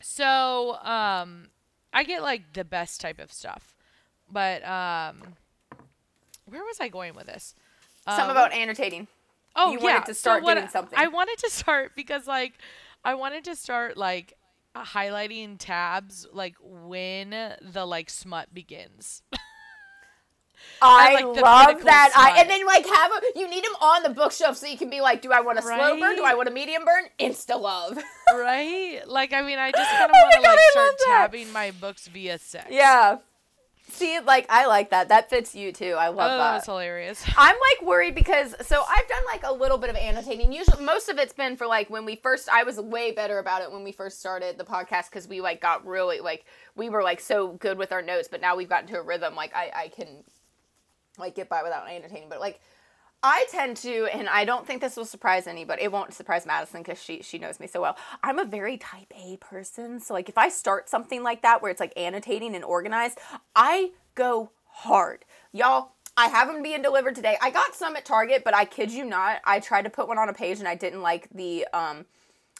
[0.00, 1.48] so um,
[1.92, 3.74] I get like the best type of stuff,
[4.30, 5.34] but um,
[6.46, 7.54] where was I going with this?
[8.08, 9.08] Some Um, about annotating.
[9.56, 9.84] Oh, You yeah.
[9.84, 10.98] wanted to start so doing I- something.
[10.98, 12.54] I wanted to start because like
[13.04, 14.34] I wanted to start like
[14.76, 19.22] highlighting tabs like when the like smut begins.
[20.82, 22.12] I like, the love that.
[22.14, 24.90] I, and then like have a, you need them on the bookshelf so you can
[24.90, 26.16] be like, do I want a slow burn?
[26.16, 27.04] Do I want a medium burn?
[27.18, 27.98] Insta love.
[28.34, 29.00] right?
[29.06, 32.38] Like I mean I just kind of want to like start tabbing my books via
[32.38, 32.66] sex.
[32.70, 33.18] yeah.
[34.00, 35.08] See, like I like that.
[35.10, 35.92] That fits you too.
[35.98, 36.54] I Oh, love that that.
[36.54, 37.22] was hilarious.
[37.36, 40.52] I'm like worried because so I've done like a little bit of annotating.
[40.52, 42.48] Usually, most of it's been for like when we first.
[42.48, 45.60] I was way better about it when we first started the podcast because we like
[45.60, 48.26] got really like we were like so good with our notes.
[48.30, 49.34] But now we've gotten to a rhythm.
[49.34, 50.24] Like I I can
[51.18, 52.28] like get by without annotating.
[52.30, 52.60] But like
[53.22, 55.82] I tend to, and I don't think this will surprise anybody.
[55.82, 57.96] It won't surprise Madison because she she knows me so well.
[58.22, 61.70] I'm a very type A person, so like if I start something like that where
[61.70, 63.18] it's like annotating and organized,
[63.54, 65.92] I go hard, y'all.
[66.16, 67.36] I have them being delivered today.
[67.40, 70.18] I got some at Target, but I kid you not, I tried to put one
[70.18, 72.04] on a page and I didn't like the um,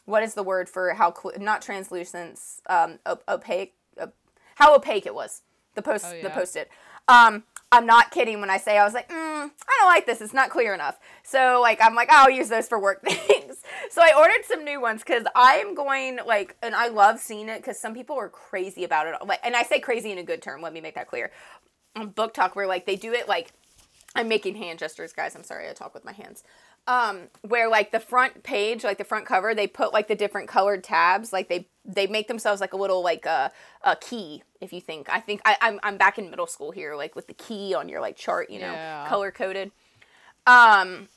[0.05, 4.15] what is the word for how cl- not translucence, um, op- opaque, op-
[4.57, 5.43] how opaque it was.
[5.75, 6.71] The post, Oh, the post it.
[7.11, 7.43] Um,
[7.73, 10.21] I'm not kidding when I say I was like, mm, I don't like this.
[10.21, 10.99] It's not clear enough.
[11.25, 13.63] So like I'm like, I'll use those for work things.
[13.91, 17.59] so I ordered some new ones because I'm going like, and I love seeing it
[17.59, 19.15] because some people are crazy about it.
[19.27, 20.63] Like, and I say crazy in a good term.
[20.63, 21.31] Let me make that clear.
[21.97, 23.53] On BookTok, where like they do it like
[24.15, 25.35] I'm making hand gestures, guys.
[25.37, 26.43] I'm sorry, I talk with my hands.
[26.91, 30.49] Um, where like the front page, like the front cover, they put like the different
[30.49, 31.33] colored tabs.
[31.33, 33.53] Like they they make themselves like a little like a,
[33.85, 34.43] a key.
[34.61, 37.29] If you think, I think I, I'm I'm back in middle school here, like with
[37.29, 39.07] the key on your like chart, you know, Yeah.
[39.09, 39.71] color coded.
[40.47, 41.09] Um,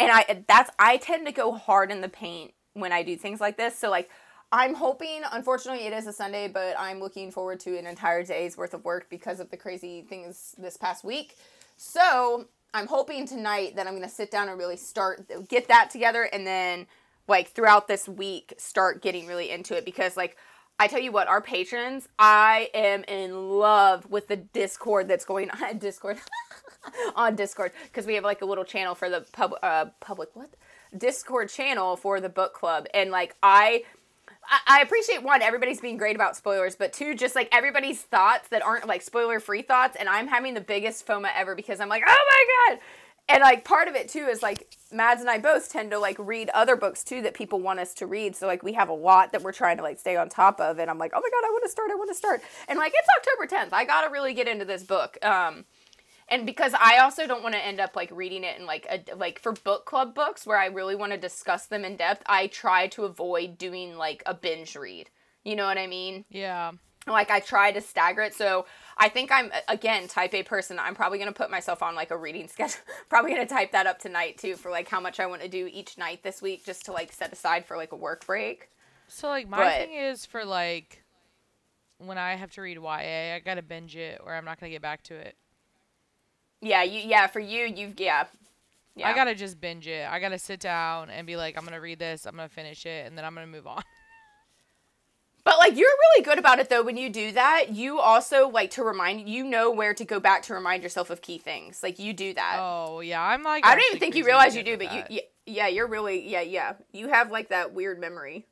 [0.00, 3.40] and I that's I tend to go hard in the paint when I do things
[3.40, 3.78] like this.
[3.78, 4.10] So like
[4.50, 8.56] I'm hoping unfortunately it is a Sunday, but I'm looking forward to an entire day's
[8.56, 11.36] worth of work because of the crazy things this past week.
[11.76, 16.24] So I'm hoping tonight that I'm gonna sit down and really start get that together
[16.24, 16.86] and then
[17.28, 20.36] like throughout this week start getting really into it because like
[20.76, 25.50] I tell you what, our patrons, I am in love with the Discord that's going
[25.62, 26.18] on Discord
[27.14, 30.50] on Discord because we have like a little channel for the pub uh public what?
[30.96, 32.86] Discord channel for the book club.
[32.92, 33.84] And like I
[34.66, 38.62] I- appreciate one, everybody's being great about spoilers, but two, just like everybody's thoughts that
[38.62, 42.02] aren't like spoiler free thoughts, and I'm having the biggest FOMO ever because I'm like,
[42.06, 42.80] oh my god!
[43.26, 46.16] And like part of it too is like Mads and I both tend to like
[46.18, 48.36] read other books too that people want us to read.
[48.36, 50.78] So like we have a lot that we're trying to like stay on top of,
[50.78, 52.78] and I'm like, oh my god, I want to start, I want to start, and
[52.78, 55.16] like it's October 10th, I gotta really get into this book.
[55.24, 55.64] Um,
[56.28, 59.14] and because I also don't want to end up like reading it in like a
[59.16, 62.46] like for book club books where I really want to discuss them in depth, I
[62.46, 65.10] try to avoid doing like a binge read.
[65.44, 66.24] You know what I mean?
[66.30, 66.72] Yeah.
[67.06, 68.34] Like I try to stagger it.
[68.34, 68.64] So
[68.96, 70.78] I think I'm again type A person.
[70.78, 72.80] I'm probably gonna put myself on like a reading schedule.
[73.10, 75.68] probably gonna type that up tonight too for like how much I want to do
[75.70, 78.70] each night this week, just to like set aside for like a work break.
[79.08, 81.02] So like my But- thing is for like
[81.98, 84.80] when I have to read YA, I gotta binge it or I'm not gonna get
[84.82, 85.36] back to it.
[86.64, 88.24] Yeah, you yeah for you you've yeah.
[88.96, 89.08] Yeah.
[89.08, 90.08] I gotta just binge it.
[90.08, 93.06] I gotta sit down and be like, I'm gonna read this, I'm gonna finish it,
[93.06, 93.82] and then I'm gonna move on.
[95.44, 97.66] But like you're really good about it though when you do that.
[97.68, 101.20] You also like to remind you know where to go back to remind yourself of
[101.20, 101.82] key things.
[101.82, 102.56] Like you do that.
[102.58, 103.66] Oh yeah, I'm like.
[103.66, 105.10] I don't even think you realize you do, but you, that.
[105.10, 106.72] yeah, yeah, you're really yeah, yeah.
[106.92, 108.46] You have like that weird memory.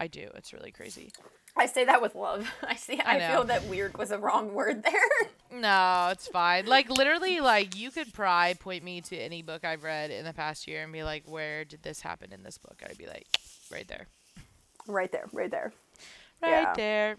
[0.00, 0.30] I do.
[0.36, 1.12] It's really crazy.
[1.56, 2.50] I say that with love.
[2.62, 3.00] I see.
[3.00, 4.92] I, I feel that weird was a wrong word there.
[5.48, 6.66] No, it's fine.
[6.66, 10.32] Like literally, like you could pry point me to any book I've read in the
[10.34, 13.26] past year and be like, "Where did this happen in this book?" I'd be like,
[13.72, 14.06] "Right there,
[14.86, 15.72] right there, right there.
[16.42, 16.74] right Yeah.
[16.74, 17.16] there."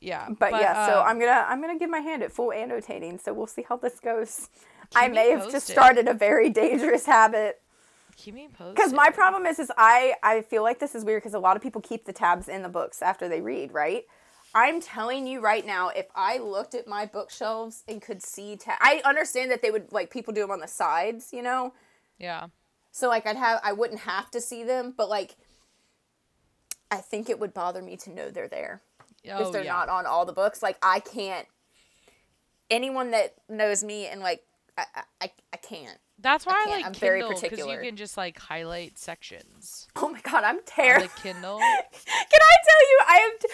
[0.00, 3.18] Yeah, But, yeah, so um, I'm gonna I'm gonna give my hand at full annotating.
[3.18, 4.50] So we'll see how this goes.
[4.94, 7.60] I may have just started a very dangerous habit.
[8.18, 8.74] Keep me posted.
[8.74, 11.56] Because my problem is, is I I feel like this is weird because a lot
[11.56, 14.04] of people keep the tabs in the books after they read, right?
[14.54, 18.78] I'm telling you right now, if I looked at my bookshelves and could see tab,
[18.80, 21.72] I understand that they would like people do them on the sides, you know.
[22.18, 22.46] yeah,
[22.90, 25.36] So like I'd have I wouldn't have to see them, but like
[26.90, 28.82] I think it would bother me to know they're there
[29.30, 29.72] oh, if they're yeah.
[29.72, 30.62] not on all the books.
[30.62, 31.46] Like I can't.
[32.70, 34.42] Anyone that knows me and like
[34.76, 34.84] I
[35.20, 35.98] I, I can't.
[36.20, 36.70] That's why I, can't.
[36.70, 41.06] like I'm Kindle because you can just like highlight sections Oh my god, I'm terrible.
[41.06, 41.58] the Kindle.
[41.58, 43.40] Can I tell you, I have.
[43.40, 43.48] T-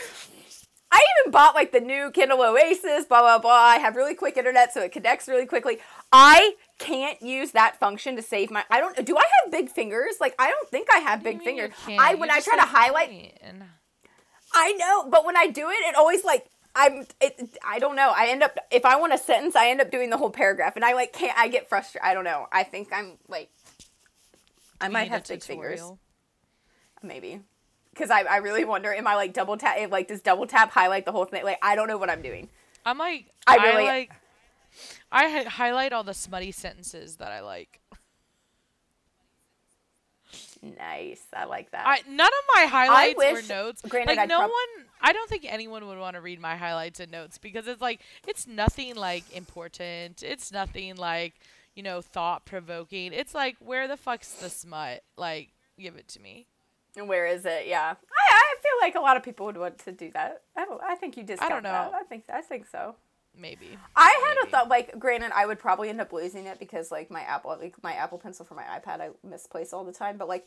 [0.93, 3.51] I even bought like the new Kindle Oasis, blah blah blah.
[3.51, 5.79] I have really quick internet, so it connects really quickly.
[6.13, 8.65] I can't use that function to save my.
[8.71, 9.05] I don't.
[9.05, 10.17] Do I have big fingers?
[10.21, 11.71] Like I don't think I have big I fingers.
[11.89, 13.63] I when I try to highlight, point.
[14.55, 17.07] I know, but when I do it, it always like I'm.
[17.21, 18.13] It, I don't know.
[18.15, 20.77] I end up if I want a sentence, I end up doing the whole paragraph,
[20.77, 21.37] and I like can't.
[21.39, 22.07] I get frustrated.
[22.07, 22.47] I don't know.
[22.53, 23.51] I think I'm like.
[24.81, 25.81] I might have big fingers
[27.03, 27.41] maybe
[27.93, 30.71] because I, I really wonder am i like double tap if, like does double tap
[30.73, 32.49] highlight the whole thing like i don't know what i'm doing
[32.87, 34.11] I'm like, I I, really- like,
[35.11, 37.81] I highlight all the smutty sentences that I like.
[40.79, 43.83] Nice i like that I none of my highlights wish- were notes.
[43.89, 47.01] granted, like no prob- one, I don't think anyone would want to read my highlights
[47.01, 50.23] and notes because it's like it's nothing like important.
[50.23, 51.35] It's nothing like
[51.75, 53.13] you know thought provoking.
[53.13, 55.03] It's like where the fuck's the smut?
[55.17, 56.47] Like give it to me.
[56.97, 59.91] where is it yeah I, I feel like a lot of people would want to
[59.93, 61.71] do that i, don't, I think you discount I don't know.
[61.71, 62.95] that i think i think so
[63.39, 63.77] Maybe.
[63.97, 67.11] i had a thought like granted i would probably end up losing it because like
[67.11, 70.17] my apple like my apple pencil for my ipad i misplace all the time.
[70.17, 70.47] But like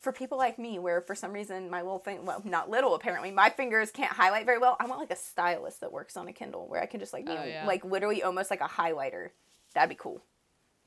[0.00, 3.30] for people like me where for some reason my little thing well not little apparently
[3.30, 6.32] my fingers can't highlight very well i want like a stylus that works on a
[6.32, 7.64] kindle where i can just like Oh, yeah.
[7.66, 9.30] like literally almost like a highlighter.
[9.74, 10.22] That'd be cool.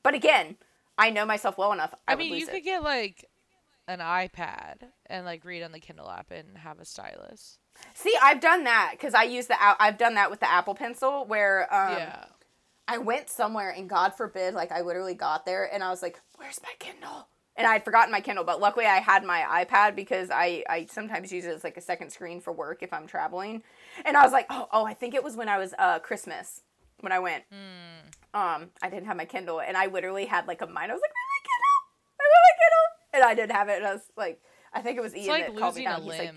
[0.02, 0.56] But again
[0.96, 3.28] i know myself well enough i, I, would mean, you it could get like
[3.88, 7.58] an iPad and like read on the Kindle app and have a stylus.
[7.94, 11.24] see i've done that because i use the i've done that with the apple pencil
[11.26, 12.24] where um, yeah.
[12.90, 16.18] I went somewhere and God forbid, like I literally got there and I was like,
[16.36, 19.94] "Where's my Kindle?" And I had forgotten my Kindle, but luckily I had my iPad
[19.94, 23.06] because I I sometimes use it as like a second screen for work if I'm
[23.06, 23.62] traveling.
[24.06, 26.62] And I was like, "Oh, oh, I think it was when I was uh Christmas."
[27.00, 27.44] when I went.
[28.34, 30.90] Um, I didn't have my Kindle, and I literally had like a mind.
[30.90, 31.78] I was like, "Where's my Kindle?
[32.18, 32.86] Where's my Kindle?"
[33.18, 33.78] And I didn't have it.
[33.78, 34.40] And I was like,
[34.72, 36.02] I think it was Ian It's like that called me down.
[36.02, 36.34] He's like,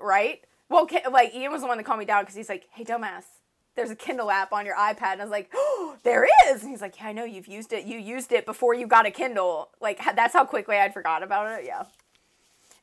[0.00, 0.40] right?
[0.68, 3.24] Well, like Ian was the one that called me down because he's like, "Hey, dumbass,
[3.76, 6.70] there's a Kindle app on your iPad," and I was like, "Oh, there is." And
[6.70, 7.84] he's like, "Yeah, I know you've used it.
[7.84, 9.70] You used it before you got a Kindle.
[9.80, 11.66] Like that's how quickly I'd forgot about it.
[11.66, 11.84] Yeah,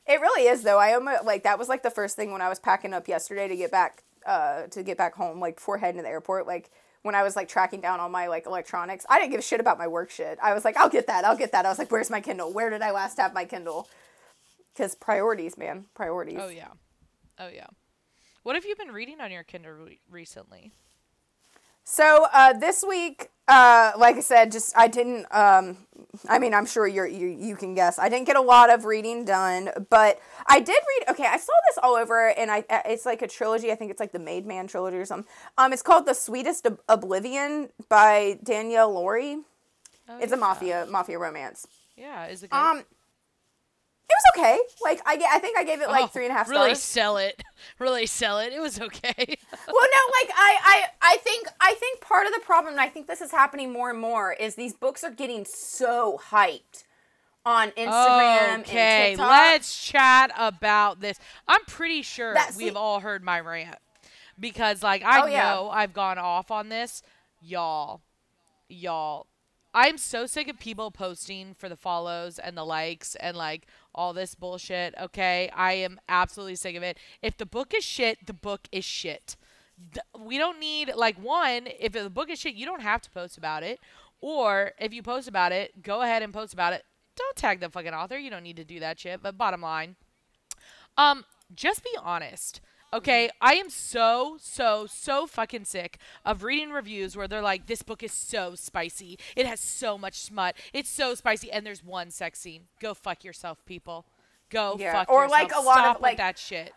[0.06, 0.78] it really is though.
[0.78, 3.48] I almost like that was like the first thing when I was packing up yesterday
[3.48, 6.70] to get back uh to get back home, like before heading to the airport, like.
[7.02, 9.60] When I was like tracking down all my like electronics, I didn't give a shit
[9.60, 10.38] about my work shit.
[10.42, 11.66] I was like, I'll get that, I'll get that.
[11.66, 12.52] I was like, where's my Kindle?
[12.52, 13.88] Where did I last have my Kindle?
[14.72, 16.38] Because priorities, man, priorities.
[16.40, 16.68] Oh yeah,
[17.38, 17.66] oh yeah.
[18.42, 20.72] What have you been reading on your Kindle re- recently?
[21.84, 25.26] So uh, this week, uh, like I said, just I didn't.
[25.34, 25.76] Um,
[26.28, 27.98] I mean, I'm sure you're, you you can guess.
[27.98, 31.10] I didn't get a lot of reading done, but I did read.
[31.10, 33.72] Okay, I saw this all over, and I uh, it's like a trilogy.
[33.72, 35.30] I think it's like the Made Man trilogy or something.
[35.58, 39.38] Um, it's called The Sweetest Ob- Oblivion by Danielle Lori.
[40.08, 41.66] Oh, It's a mafia mafia romance.
[41.96, 42.56] Yeah, is it good?
[42.56, 42.84] Um,
[44.14, 44.58] was okay.
[44.82, 47.16] Like I, I think I gave it like Oh, three and a half Really sell
[47.16, 47.42] it.
[47.78, 48.52] Really sell it.
[48.52, 49.14] It was okay.
[49.16, 52.88] well no like I, I i think i think part of the problem and i
[52.88, 56.84] think this is happening more and more is these books are getting so hyped
[57.46, 61.18] on instagram okay, let's chat about this.
[61.48, 63.76] I'm pretty sure That- we have see- all heard my rant
[64.38, 65.42] because, like, I Oh, yeah.
[65.54, 67.02] know I've gone off on this,
[67.40, 68.00] y'all,
[68.68, 69.26] y'all.
[69.74, 74.12] I'm so sick of people posting for the follows and the likes and like all
[74.12, 74.94] this bullshit.
[75.00, 76.98] Okay, I am absolutely sick of it.
[77.22, 79.36] If the book is shit, the book is shit.
[80.18, 81.68] We don't need like one.
[81.78, 83.80] If the book is shit, you don't have to post about it.
[84.20, 86.84] Or if you post about it, go ahead and post about it.
[87.16, 88.18] Don't tag the fucking author.
[88.18, 89.22] You don't need to do that shit.
[89.22, 89.96] But bottom line,
[90.96, 91.24] um,
[91.54, 92.60] just be honest.
[92.94, 93.36] Okay, mm-hmm.
[93.46, 98.02] I am so, so, so fucking sick of reading reviews where they're like, this book
[98.02, 99.18] is so spicy.
[99.36, 100.56] It has so much smut.
[100.72, 101.50] It's so spicy.
[101.50, 102.64] And there's one sex scene.
[102.80, 104.06] Go fuck yourself, people.
[104.50, 105.40] Go Yeah, fuck or, yourself.
[105.42, 106.72] like, a lot of, Stop with like- that shit.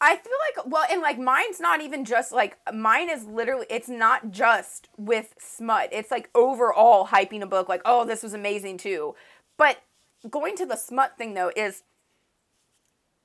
[0.00, 3.88] i feel like well and like mine's not even just like mine is literally it's
[3.88, 8.78] not just with smut it's like overall hyping a book like oh this was amazing
[8.78, 9.12] too
[9.56, 9.78] but
[10.30, 11.82] going to the smut thing though is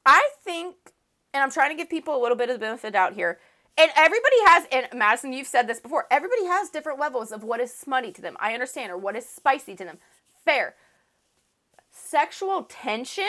[0.05, 0.75] I think,
[1.33, 3.39] and I'm trying to give people a little bit of the benefit out here.
[3.77, 6.05] And everybody has, and Madison, you've said this before.
[6.11, 8.37] Everybody has different levels of what is smutty to them.
[8.39, 9.97] I understand, or what is spicy to them.
[10.45, 10.75] Fair.
[11.91, 13.25] Sexual tension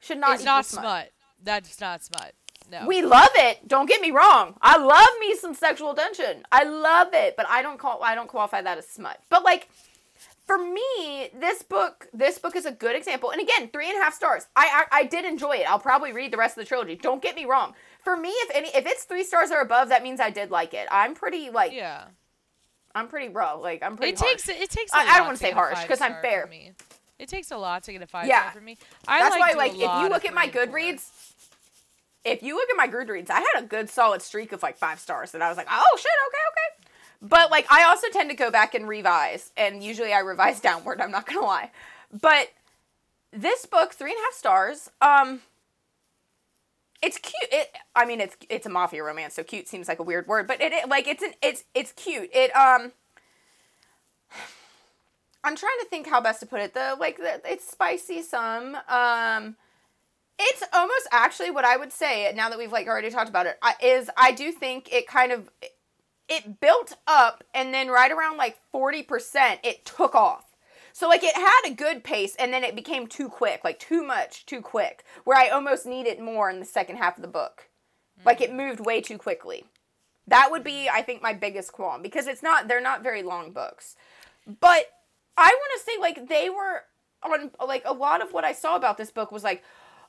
[0.00, 0.36] should not.
[0.36, 1.10] It's not smut.
[1.42, 2.32] That's not smut.
[2.70, 2.86] No.
[2.86, 3.68] We love it.
[3.68, 4.54] Don't get me wrong.
[4.62, 6.46] I love me some sexual tension.
[6.50, 8.02] I love it, but I don't call.
[8.02, 9.20] I don't qualify that as smut.
[9.28, 9.68] But like,
[10.46, 13.30] for me, this book, this book is a good example.
[13.30, 14.46] And again, three and a half stars.
[14.54, 15.70] I, I, I did enjoy it.
[15.70, 16.96] I'll probably read the rest of the trilogy.
[16.96, 17.74] Don't get me wrong.
[18.02, 20.74] For me, if any, if it's three stars or above, that means I did like
[20.74, 20.86] it.
[20.90, 22.04] I'm pretty like, yeah.
[22.94, 23.54] I'm pretty raw.
[23.54, 24.12] Like I'm pretty.
[24.12, 24.42] It harsh.
[24.42, 24.92] takes it takes.
[24.94, 26.46] I I- don't wanna say harsh because I'm fair.
[26.46, 26.72] Me.
[27.18, 28.42] It takes a lot to get a five Yeah.
[28.42, 28.76] star for me.
[29.08, 30.78] I That's why, like, if you look at my three and four.
[30.80, 31.32] Goodreads,
[32.24, 34.98] if you look at my Goodreads, I had a good solid streak of like five
[35.00, 36.83] stars, and I was like, oh shit, okay, okay.
[37.24, 41.00] But like, I also tend to go back and revise, and usually I revise downward.
[41.00, 41.70] I'm not gonna lie,
[42.12, 42.50] but
[43.32, 44.90] this book, three and a half stars.
[45.00, 45.40] Um,
[47.02, 47.50] it's cute.
[47.50, 50.46] It, I mean, it's it's a mafia romance, so cute seems like a weird word,
[50.46, 52.30] but it, it like it's an it's it's cute.
[52.32, 52.92] It um.
[55.46, 56.72] I'm trying to think how best to put it.
[56.72, 58.76] The like the, it's spicy some.
[58.88, 59.56] Um
[60.38, 63.56] it's almost actually what I would say now that we've like already talked about it
[63.62, 65.48] I, is I do think it kind of
[66.28, 70.54] it built up and then right around like 40% it took off.
[70.92, 74.04] So like it had a good pace and then it became too quick, like too
[74.04, 77.68] much, too quick, where I almost needed more in the second half of the book.
[78.24, 79.64] Like it moved way too quickly.
[80.26, 83.50] That would be I think my biggest qualm because it's not they're not very long
[83.50, 83.96] books.
[84.46, 84.86] But
[85.36, 86.84] I want to say like they were
[87.22, 89.62] on like a lot of what I saw about this book was like,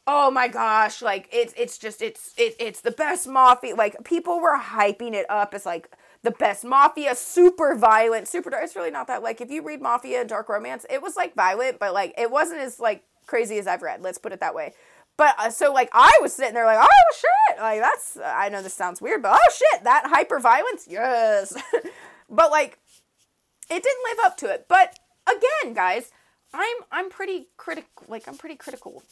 [0.08, 3.76] oh my gosh, like it's it's just it's it, it's the best mafia.
[3.76, 5.90] Like people were hyping it up as like
[6.26, 8.64] the best mafia, super violent, super dark.
[8.64, 9.22] It's really not that.
[9.22, 12.32] Like if you read mafia and dark romance, it was like violent, but like it
[12.32, 14.02] wasn't as like crazy as I've read.
[14.02, 14.74] Let's put it that way.
[15.18, 18.62] But uh, so like I was sitting there like, oh shit, like that's I know
[18.64, 21.54] this sounds weird, but oh shit, that hyper violence, yes.
[22.30, 22.80] but like
[23.70, 24.66] it didn't live up to it.
[24.68, 24.98] But
[25.28, 26.12] again, guys,
[26.54, 28.08] I'm I'm pretty critical.
[28.08, 29.04] Like I'm pretty critical.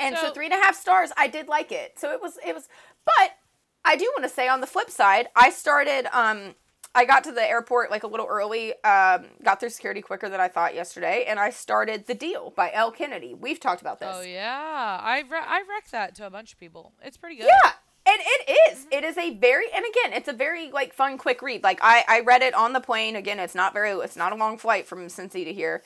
[0.00, 1.98] And so, So- three and a half stars, I did like it.
[1.98, 2.68] So it was it was.
[3.06, 3.36] But
[3.84, 6.06] I do want to say on the flip side, I started.
[6.16, 6.54] Um,
[6.94, 8.72] I got to the airport like a little early.
[8.82, 12.70] Um, got through security quicker than I thought yesterday, and I started the deal by
[12.72, 13.34] Elle Kennedy.
[13.34, 14.08] We've talked about this.
[14.12, 16.92] Oh yeah, I re- I wrecked that to a bunch of people.
[17.02, 17.46] It's pretty good.
[17.46, 17.72] Yeah.
[18.06, 18.86] And it is.
[18.90, 21.62] It is a very and again, it's a very like fun, quick read.
[21.62, 23.14] Like I I read it on the plane.
[23.14, 25.82] Again, it's not very it's not a long flight from Cincy to here.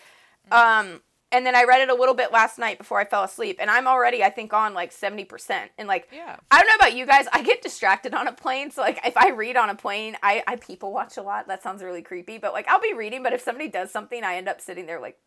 [0.50, 1.02] Um
[1.32, 3.70] and then I read it a little bit last night before I fell asleep, and
[3.70, 5.68] I'm already, I think, on like 70%.
[5.78, 6.36] And like, Yeah.
[6.50, 8.70] I don't know about you guys, I get distracted on a plane.
[8.70, 11.48] So, like, if I read on a plane, I, I people watch a lot.
[11.48, 14.36] That sounds really creepy, but like, I'll be reading, but if somebody does something, I
[14.36, 15.18] end up sitting there like,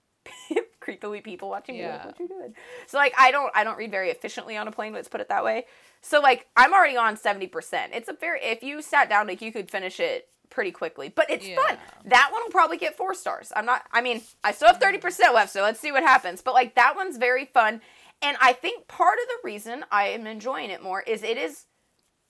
[0.81, 1.83] creepily people watching me.
[1.83, 2.05] Like, Yeah.
[2.05, 2.53] what you doing?
[2.87, 5.29] So, like, I don't, I don't read very efficiently on a plane, let's put it
[5.29, 5.65] that way.
[6.01, 7.49] So, like, I'm already on 70%.
[7.93, 11.29] It's a very, if you sat down, like, you could finish it pretty quickly, but
[11.29, 11.77] it's fun.
[12.05, 13.51] That one will probably get four stars.
[13.55, 16.41] I'm not, I mean, I still have 30% left, so let's see what happens.
[16.41, 17.81] But like that one's very fun.
[18.21, 21.65] And I think part of the reason I am enjoying it more is it is,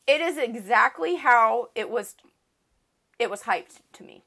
[0.05, 2.15] it is exactly how it was,
[3.19, 4.23] it was hyped to me.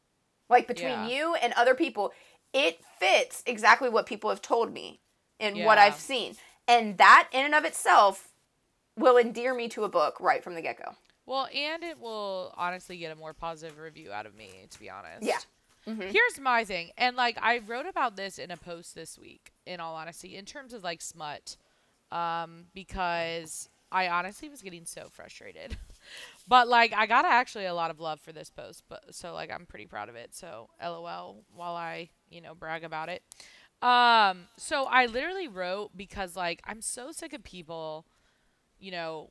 [0.48, 1.08] Like between Yeah.
[1.08, 2.12] you and other people,
[2.52, 5.00] it fits exactly what people have told me
[5.38, 6.36] and what I've seen.
[6.66, 8.28] And that in and of itself
[8.96, 10.94] will endear me to a book right from the get go.
[11.30, 14.90] Well, and it will honestly get a more positive review out of me, to be
[14.90, 15.22] honest.
[15.22, 15.38] Yeah.
[15.86, 16.10] Mhm.
[16.10, 19.52] Here's my thing, and like I wrote about this in a post this week.
[19.64, 21.56] In all honesty, in terms of like smut,
[22.10, 25.76] um, because I honestly was getting so frustrated.
[26.48, 29.52] but like I got actually a lot of love for this post, but so like
[29.52, 30.34] I'm pretty proud of it.
[30.34, 33.22] So LOL while I, you know, brag about it.
[33.82, 38.04] Um so I literally wrote because like I'm so sick of people,
[38.80, 39.30] you know,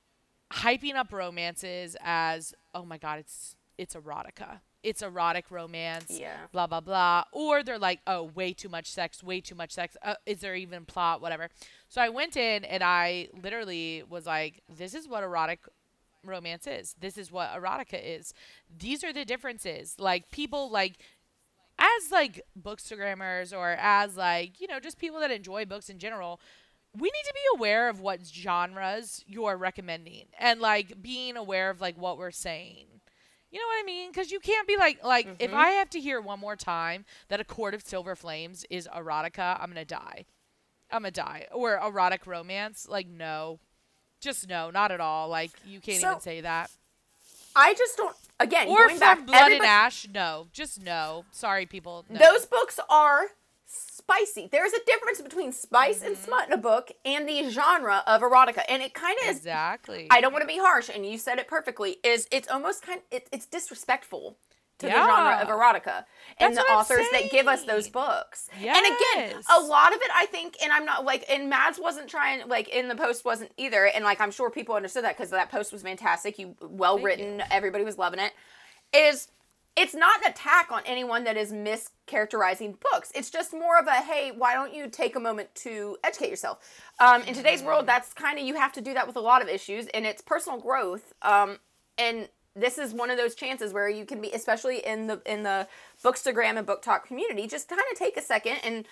[0.54, 4.60] hyping up romances as oh my god, it's it's erotica.
[4.82, 6.38] It's erotic romance Yeah.
[6.52, 7.24] blah blah blah.
[7.34, 9.98] Or they're like oh way too much sex way too much sex.
[10.02, 11.50] Uh, is there even plot whatever.
[11.90, 15.60] So i went in and i literally was like this is what erotic
[16.24, 16.96] romance is.
[17.00, 18.34] This is what erotica is.
[18.78, 19.96] These are the differences.
[20.00, 20.98] Like people like
[21.78, 26.40] as like bookstagrammers or as like you know just people that enjoy books in general
[26.98, 31.80] we need to be aware of what genres you're recommending and like being aware of
[31.82, 32.88] like what we're saying
[33.52, 34.12] you know what I mean?
[34.12, 35.60] Because you can't be like, like if mm-hmm.
[35.60, 39.60] I have to hear one more time that a Court of Silver Flames is erotica,
[39.60, 40.26] I'm gonna die.
[40.92, 41.48] I'm gonna die.
[41.52, 43.60] Or erotic romance, like no,
[44.22, 45.30] just no, not at all.
[45.30, 46.70] Like you can't So- even say that.
[47.56, 48.16] I just don't.
[48.40, 51.26] Again, Or going from back, Blood and Ash, no, just no.
[51.32, 52.06] Sorry, people.
[52.08, 52.20] No.
[52.20, 53.24] Those books are
[54.10, 54.50] spicy.
[54.52, 56.26] There's a difference between spice and Mm-hmm.
[56.26, 59.38] smut in a book and the genre of erotica, and it kind of is.
[59.38, 60.08] exactly.
[60.10, 61.98] I don't want to be harsh, and you said it perfectly.
[62.04, 64.38] Is it's almost kind it, it's disrespectful
[64.80, 66.06] to the genre of erotica
[66.38, 68.48] and That's the authors that give us those books.
[68.58, 72.08] And again, a lot of it, I think, and I'm not like, and Mads wasn't
[72.08, 75.32] trying like in the post wasn't either, and like I'm sure people understood that because
[75.32, 76.40] that post was fantastic.
[76.40, 78.32] You well written, everybody was loving it.
[78.96, 79.28] Is
[79.80, 83.14] it's not an attack on anyone that is mischaracterizing books.
[83.16, 86.60] It's just more of a hey, why don't you take a moment to educate yourself?
[87.00, 89.42] Um, in today's world, that's kind of you have to do that with a lot
[89.42, 91.14] of issues, and it's personal growth.
[91.22, 91.60] Um,
[91.98, 92.28] and
[92.58, 95.66] this is one of those chances where you can be, especially in the in the
[96.04, 98.86] bookstagram and BookTok community, just kind of take a second and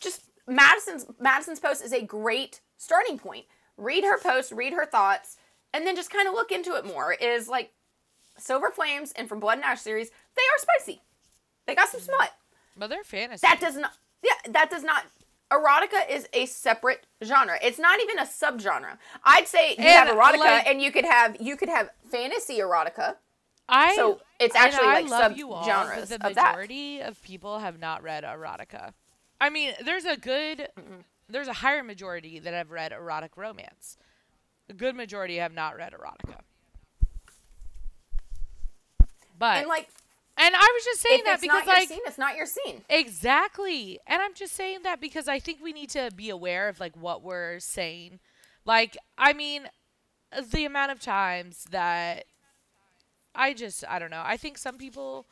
[0.00, 3.46] just Madison's Madison's post is a great starting point.
[3.76, 5.38] Read her post, read her thoughts,
[5.74, 7.14] and then just kind of look into it more.
[7.14, 7.72] Is like
[8.40, 11.02] Silver Flames and from Blood and Ash series, they are spicy.
[11.66, 12.32] They got some smut.
[12.76, 13.46] but they're fantasy.
[13.46, 15.04] That does not yeah, that does not
[15.50, 17.58] erotica is a separate genre.
[17.62, 18.98] It's not even a subgenre.
[19.24, 23.16] I'd say you have erotica like- and you could have you could have fantasy erotica.
[23.68, 27.22] I so it's actually, I like, love you all, but subgenres The of majority of
[27.22, 28.94] people have not read erotica.
[29.40, 30.68] I mean, there's a good,
[31.28, 33.96] there's a higher majority that have read erotic romance.
[34.68, 36.40] A good majority have not read erotica.
[39.38, 39.88] But And like
[40.40, 42.82] and I was just saying if that because like scene, it's not your scene.
[42.88, 43.98] Exactly.
[44.06, 46.96] And I'm just saying that because I think we need to be aware of like
[46.96, 48.20] what we're saying.
[48.64, 49.68] Like, I mean,
[50.50, 52.24] the amount of times that
[53.34, 54.22] I just I don't know.
[54.24, 55.26] I think some people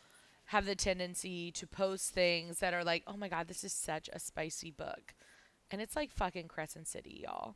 [0.46, 4.10] have the tendency to post things that are like, "Oh my god, this is such
[4.12, 5.14] a spicy book."
[5.70, 7.54] And it's like fucking Crescent City, y'all.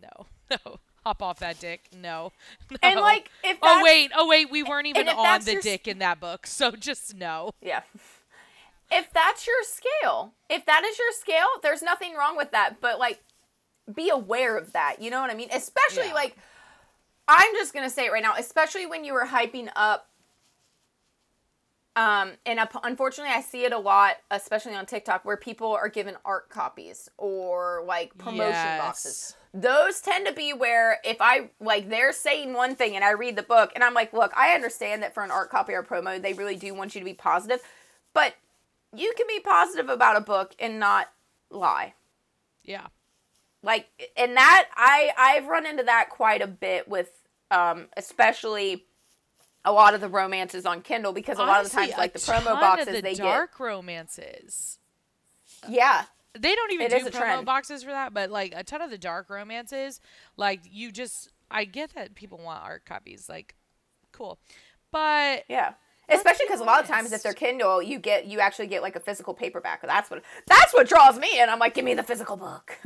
[0.00, 0.26] No.
[0.50, 0.80] No.
[1.04, 1.88] Hop off that dick.
[1.96, 2.32] No.
[2.82, 3.00] And No.
[3.02, 6.20] like if Oh wait, oh wait, we weren't even on the your dick in that
[6.20, 6.46] book.
[6.46, 7.52] So just no.
[7.62, 7.80] Yeah.
[8.92, 12.80] If that's your scale, if that is your scale, there's nothing wrong with that.
[12.80, 13.20] But like,
[13.94, 14.96] be aware of that.
[15.00, 15.48] You know what I mean?
[15.52, 16.14] Especially Yeah.
[16.14, 16.36] like,
[17.28, 18.34] I'm just gonna say it right now.
[18.36, 20.08] Especially when you were hyping up.
[22.00, 25.90] Um, and up- unfortunately, I see it a lot, especially on TikTok, where people are
[25.90, 29.36] given ARC copies or like promotion boxes.
[29.52, 33.36] Those tend to be where if I like they're saying one thing and I read
[33.36, 36.22] the book and I'm like, look, I understand that for an ARC copy or promo,
[36.22, 37.60] they really do want you to be positive,
[38.14, 38.32] but
[38.96, 41.10] you can be positive about a book and not
[41.50, 41.92] lie.
[42.64, 42.86] Yeah.
[43.62, 47.10] Like and that I I've run into that quite a bit with
[47.50, 48.86] um, especially
[49.64, 52.12] a lot of the romances on Kindle because a lot of the Honestly, times, like
[52.14, 54.78] the promo boxes, the they dark romances.
[55.68, 56.04] yeah,
[56.38, 57.46] They don't even do promo trend.
[57.46, 60.00] boxes for that, but like a ton of the dark romances,
[60.36, 63.54] like you just I get that people want ARC copies, like
[64.12, 64.38] cool.
[64.92, 65.74] But yeah.
[66.08, 68.96] Especially because a lot of times, if they're Kindle, you get you actually get like
[68.96, 69.80] a physical paperback.
[69.82, 71.48] That's what that's what draws me in.
[71.48, 72.76] I'm like, give me the physical book.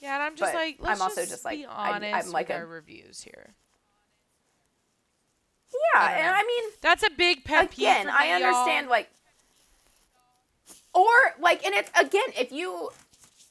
[0.00, 2.56] yeah, and I'm just But like I'm also just, just like, honest I'm like with
[2.56, 3.54] a- our reviews here.
[5.94, 6.32] Yeah, I and know.
[6.32, 7.86] I mean, That's a big pet peeve.
[7.86, 8.36] again, I me, y'all.
[8.36, 9.10] understand like,
[10.92, 11.08] or
[11.40, 12.90] like, and it's again, if you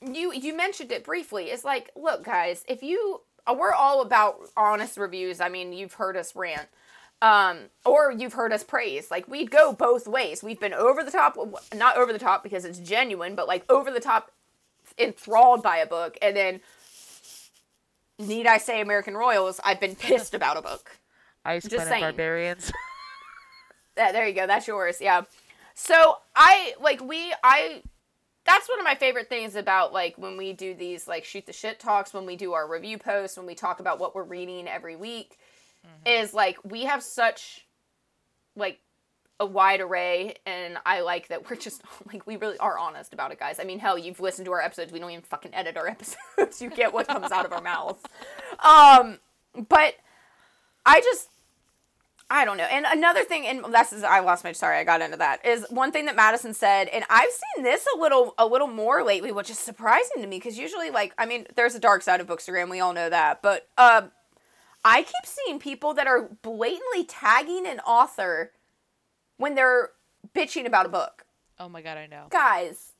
[0.02, 4.38] you you mentioned it briefly, it's like, look, guys, if you uh, we're all about
[4.56, 5.42] honest reviews.
[5.42, 6.68] I mean, you've heard us rant.
[7.22, 9.10] Um, or you've heard us praise.
[9.10, 10.44] Like we'd go both ways.
[10.44, 11.38] We've been over the top,
[11.74, 14.32] not over the top because it's genuine, but like over the top,
[14.98, 16.60] enthralled by a book, and then
[18.20, 19.60] need I say American Royals?
[19.64, 20.98] I've been pissed about a book.
[21.46, 22.02] Ice just saying.
[22.02, 22.72] barbarians.
[23.96, 24.48] That there you go.
[24.48, 25.00] That's yours.
[25.00, 25.22] Yeah.
[25.76, 27.84] So I like we I
[28.44, 31.54] that's one of my favorite things about like when we do these like shoot the
[31.54, 34.68] shit talks, when we do our review posts, when we talk about what we're reading
[34.68, 35.38] every week,
[36.08, 37.68] is like we have such
[38.56, 38.80] like
[39.39, 41.82] a wide array and I like that we're just
[42.12, 43.60] like we really are honest about it, guys.
[43.60, 44.91] I mean, hell, you've listened to our episodes.
[44.91, 46.62] We don't even fucking edit our episodes.
[46.62, 48.02] you get what comes out of our mouths.
[48.64, 49.20] Um,
[49.70, 49.96] but
[50.86, 51.30] I just
[52.36, 52.64] I don't know.
[52.64, 55.46] And another thing, and this is I lost my sorry, I got into that.
[55.46, 59.04] Is one thing that Madison said, and I've seen this a little a little more
[59.04, 62.22] lately, which is surprising to me because usually, like, I mean, there's a dark side
[62.22, 64.12] of Bookstagram, we all know that, but um,
[64.84, 68.52] I keep seeing people that are blatantly tagging an author
[69.38, 69.92] when they're
[70.36, 71.26] bitching about a book.
[71.60, 72.26] oh my god, I know.
[72.32, 72.94] Guys,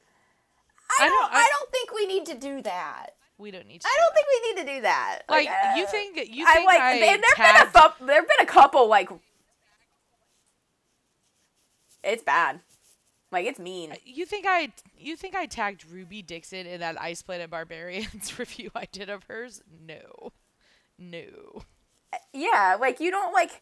[1.00, 3.08] I I don't, don't- I, I- don't think we need to do that.
[3.44, 3.88] We don't need to.
[3.88, 4.16] I do don't that.
[4.16, 5.20] think we need to do that.
[5.30, 8.06] Like you uh, think you I think like, I and there've tagged, been a fu-
[8.06, 9.10] there've been a couple like
[12.04, 12.62] it's bad.
[13.32, 13.94] Like it's mean.
[14.06, 18.70] you think I you think I tagged Ruby Dixon in that Ice Planet Barbarians review
[18.76, 19.62] I did of hers?
[19.86, 20.32] No,
[20.98, 21.64] no.
[22.32, 23.62] Yeah, like you don't like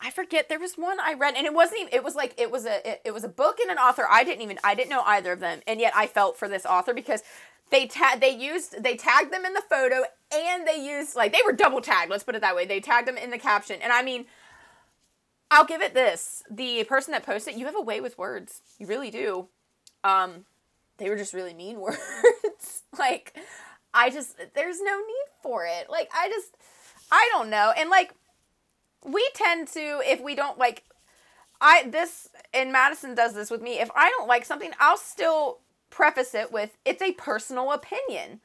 [0.00, 2.50] I forget there was one I read and it wasn't even it was like it
[2.50, 4.90] was a it, it was a book and an author I didn't even I didn't
[4.90, 7.22] know either of them and yet I felt for this author because
[7.72, 11.40] they ta- they used they tagged them in the photo and they used like they
[11.44, 12.66] were double tagged let's put it that way.
[12.66, 13.80] They tagged them in the caption.
[13.82, 14.26] And I mean
[15.50, 16.42] I'll give it this.
[16.50, 18.60] The person that posted you have a way with words.
[18.78, 19.48] You really do.
[20.04, 20.44] Um
[20.98, 22.82] they were just really mean words.
[22.96, 23.36] Like
[23.94, 25.88] I just there's no need for it.
[25.90, 26.54] Like I just
[27.10, 27.72] I don't know.
[27.76, 28.12] And like
[29.04, 30.84] we tend to if we don't like
[31.58, 33.80] I this and Madison does this with me.
[33.80, 35.60] If I don't like something, I'll still
[35.92, 38.40] preface it with it's a personal opinion.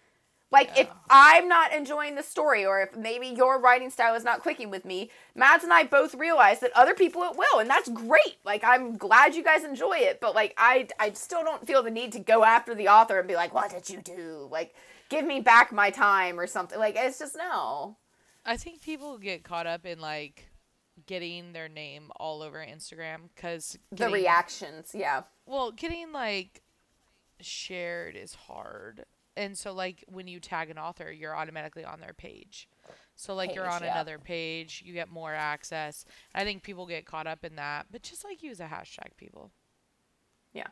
[0.50, 4.43] Like if I'm not enjoying the story or if maybe your writing style is not
[4.43, 7.89] clicking with me, Mads and I both realize that other people it will and that's
[7.89, 8.38] great.
[8.45, 11.91] Like I'm glad you guys enjoy it, but like I I still don't feel the
[11.91, 14.74] need to go after the author and be like, "What did you do?" Like
[15.10, 16.80] give me back my time or something.
[16.80, 17.98] Like it's just no.
[18.45, 20.48] I think people get caught up in like
[21.06, 25.24] getting their name all over Instagram because The reactions, yeah.
[25.45, 26.62] Well, getting like
[27.42, 29.06] shared is hard.
[29.36, 32.68] And so like when you tag an author, you're automatically on their page.
[33.16, 33.92] So like you're on yeah.
[33.92, 36.06] another page, you get more access.
[36.34, 39.52] I think people get caught up in that, but just like use a hashtag people.
[40.54, 40.68] Yeah.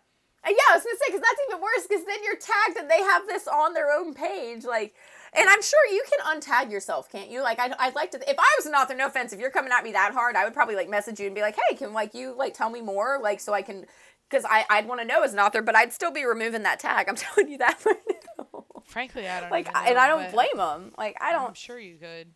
[0.45, 2.89] Uh, yeah, I was gonna say because that's even worse because then you're tagged and
[2.89, 4.93] they have this on their own page, like,
[5.33, 7.41] and I'm sure you can untag yourself, can't you?
[7.41, 8.17] Like, I'd, I'd like to.
[8.29, 10.43] If I was an author, no offense, if you're coming at me that hard, I
[10.43, 12.81] would probably like message you and be like, hey, can like you like tell me
[12.81, 13.85] more, like, so I can,
[14.29, 16.79] because I I'd want to know as an author, but I'd still be removing that
[16.79, 17.07] tag.
[17.09, 17.97] I'm telling you that right
[18.37, 18.65] now.
[18.85, 20.91] Frankly, I don't like, I- and I don't blame them.
[20.97, 21.49] Like, I don't.
[21.49, 22.27] I'm sure you could.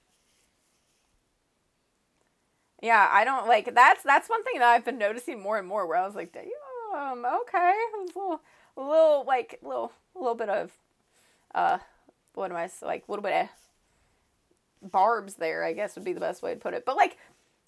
[2.81, 5.85] Yeah, I don't like that's that's one thing that I've been noticing more and more
[5.85, 6.45] where I was like, damn,
[7.25, 8.41] okay, it's a little,
[8.77, 10.71] a little like little little bit of
[11.53, 11.79] uh
[12.35, 13.49] what am I like a little bit of
[14.91, 16.85] barbs there, I guess would be the best way to put it.
[16.85, 17.17] But like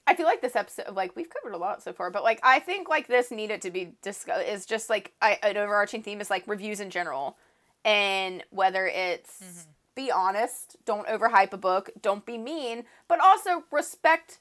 [0.07, 2.59] I feel like this episode like we've covered a lot so far, but like I
[2.59, 6.29] think like this needed to be discussed is just like I, an overarching theme is
[6.29, 7.37] like reviews in general.
[7.83, 9.71] And whether it's mm-hmm.
[9.95, 14.39] be honest, don't overhype a book, don't be mean, but also respect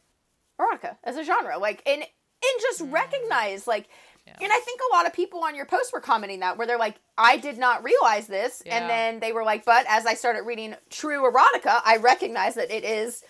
[0.61, 2.93] erotica as a genre like and and just mm-hmm.
[2.93, 3.89] recognize like
[4.27, 4.35] Yeah.
[4.43, 6.79] and i think a lot of people on your post were commenting that where they're
[6.79, 8.79] like i did not realize this Yeah.
[8.79, 12.71] and then they were like but as i started reading true erotica i recognize that
[12.71, 13.25] it is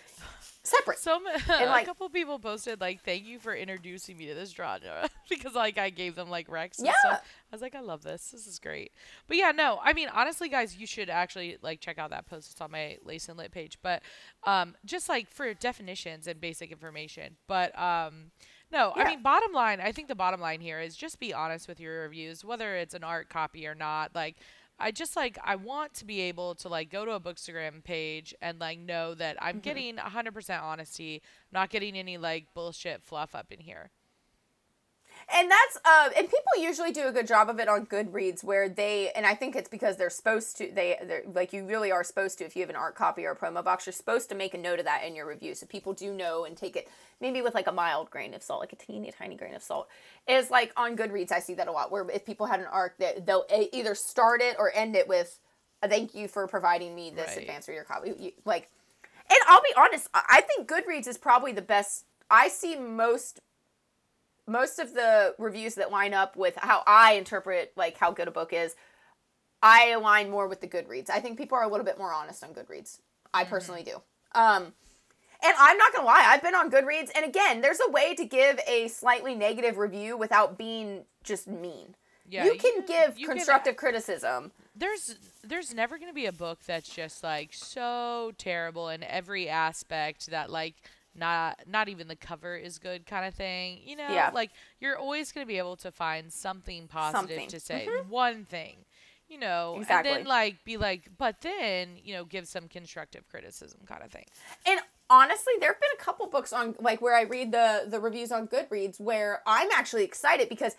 [0.62, 0.98] separate.
[0.98, 5.08] Some like- a couple people posted like, "Thank you for introducing me to this genre,"
[5.28, 6.78] because like I gave them like Rex.
[6.78, 6.92] And Yeah.
[7.00, 7.24] stuff.
[7.24, 8.30] I was like, "I love this.
[8.30, 8.92] This is great."
[9.28, 12.50] But yeah, no, I mean honestly, guys, you should actually like check out that post.
[12.52, 13.78] It's on my Lace and Lit page.
[13.82, 14.02] But
[14.44, 17.36] um, just like for definitions and basic information.
[17.46, 18.30] But um.
[18.72, 21.66] No, I mean bottom line, I think the bottom line here is just be honest
[21.66, 24.14] with your reviews, whether it's an ARC copy or not.
[24.14, 24.36] Like
[24.80, 28.34] I just like I want to be able to like go to a Bookstagram page
[28.40, 29.60] and like know that I'm Mm-hmm.
[29.60, 31.22] getting 100% honesty,
[31.52, 33.90] not getting any like bullshit fluff up in here.
[35.32, 38.68] And that's uh and people usually do a good job of it on Goodreads where
[38.68, 42.02] they and I think it's because they're supposed to they they're like you really are
[42.02, 44.34] supposed to if you have an ARC copy or a promo box you're supposed to
[44.34, 45.54] make a note of that in your review.
[45.54, 46.88] So people do know and take it
[47.20, 49.88] maybe with like a mild grain of salt like a teeny tiny grain of salt.
[50.26, 52.98] Is like on Goodreads I see that a lot where if people had an arc
[52.98, 55.38] that they'll e- either start it or end it with
[55.82, 57.42] a thank you for providing me this Right.
[57.42, 58.14] advance reader copy.
[58.18, 58.68] You- like
[59.28, 63.40] and I'll be honest I I think Goodreads is probably the best I see most
[64.50, 68.30] most of the reviews that line up with how I interpret like how good a
[68.32, 68.74] book is,
[69.62, 71.08] I align more with the Goodreads.
[71.08, 72.98] I think people are a little bit more honest on Goodreads.
[73.32, 74.02] I personally do.
[74.34, 74.72] Um,
[75.42, 78.24] and I'm not gonna lie, I've been on Goodreads, and again, there's a way to
[78.24, 81.94] give a slightly negative review without being just mean.
[82.28, 84.52] Yeah, you can give you can- constructive criticism.
[84.76, 89.48] there's there's never going to be a book that's just like so terrible in every
[89.48, 90.74] aspect that like
[91.14, 93.80] not not even the cover is good kind of thing.
[93.84, 94.30] You know, Yeah.
[94.32, 94.50] like
[94.80, 97.48] you're always going to be able to find something positive Something.
[97.48, 98.08] to say, mm-hmm.
[98.10, 98.84] one thing.
[99.28, 103.80] You know, and then like be like, but then you know, give some constructive criticism
[103.86, 104.24] kind of thing.
[104.66, 108.00] And honestly, there have been a couple books on like where I read the the
[108.00, 110.74] reviews on Goodreads where I'm actually excited because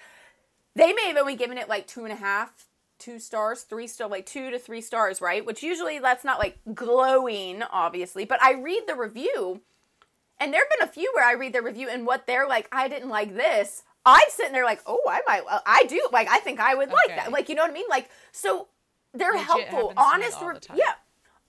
[0.76, 2.68] they may have only given it like two and a half,
[2.98, 5.46] two stars, three star, like two to three stars, right?
[5.46, 8.26] Which usually that's not like glowing, obviously.
[8.26, 9.62] But I read the review,
[10.42, 12.68] and there have been a few where I read the review and what they're like,
[12.72, 13.84] I didn't like this.
[14.06, 17.16] I'm sitting there like, oh, I might, I do, like, I think I would like
[17.16, 17.86] that, like, you know what I mean?
[17.88, 18.68] Like, so
[19.14, 20.94] they're Legit helpful, happens to me honest, re- yeah.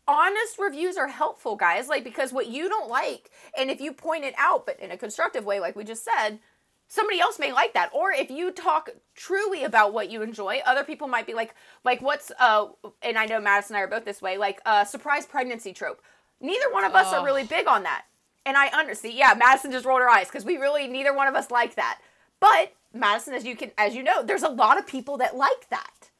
[0.07, 4.25] Honest reviews are helpful guys like because what you don't like and if you point
[4.25, 6.41] it out but in a constructive way like we just said
[6.89, 7.89] somebody else may like that.
[7.95, 12.03] Or if you talk truly about what you enjoy other people might be like like
[12.03, 12.67] what's uh
[13.01, 16.03] and i know madison and i are both this way like uh surprise pregnancy trope.
[16.41, 18.05] Neither one of us are really big on that
[18.47, 21.35] and i understand yeah madison just rolled her eyes because we really neither one of
[21.35, 22.01] us like that
[22.41, 25.69] but madison as you can as you know there's a lot of people that like
[25.71, 26.11] that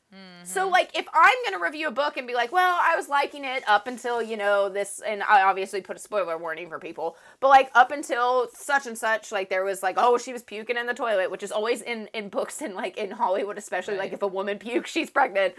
[0.45, 0.73] so mm-hmm.
[0.73, 3.67] like if I'm gonna review a book and be like, well, I was liking it
[3.67, 7.49] up until, you know, this and I obviously put a spoiler warning for people, but
[7.49, 10.87] like up until such and such, like there was like, oh, she was puking in
[10.87, 14.21] the toilet, which is always in in books and like in Hollywood, especially like if
[14.21, 15.55] a woman pukes, she's pregnant.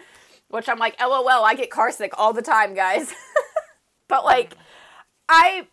[0.49, 3.11] Which I'm like, LOL, I get car sick all the time, guys.
[4.07, 4.61] but like mm-hmm.
[5.30, 5.68] I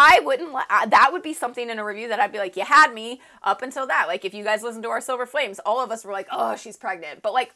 [0.00, 0.54] I wouldn't.
[0.54, 3.20] uh, That would be something in a review that I'd be like, "You had me
[3.42, 6.04] up until that." Like, if you guys listen to our Silver Flames, all of us
[6.04, 7.52] were like, "Oh, she's pregnant," but like,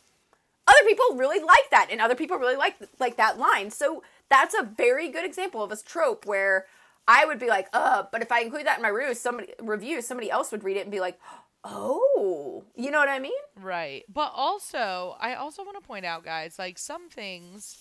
[0.66, 3.70] other people really like that, and other people really like like that line.
[3.70, 6.66] So that's a very good example of a trope where
[7.06, 10.02] I would be like, "Uh," but if I include that in my review, somebody review,
[10.02, 11.20] somebody else would read it and be like,
[11.62, 13.32] "Oh," you know what I mean?
[13.56, 14.04] Right.
[14.12, 17.78] But also, I also want to point out, guys, like some things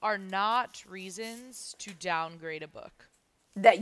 [0.00, 3.09] are not reasons to downgrade a book.
[3.62, 3.78] That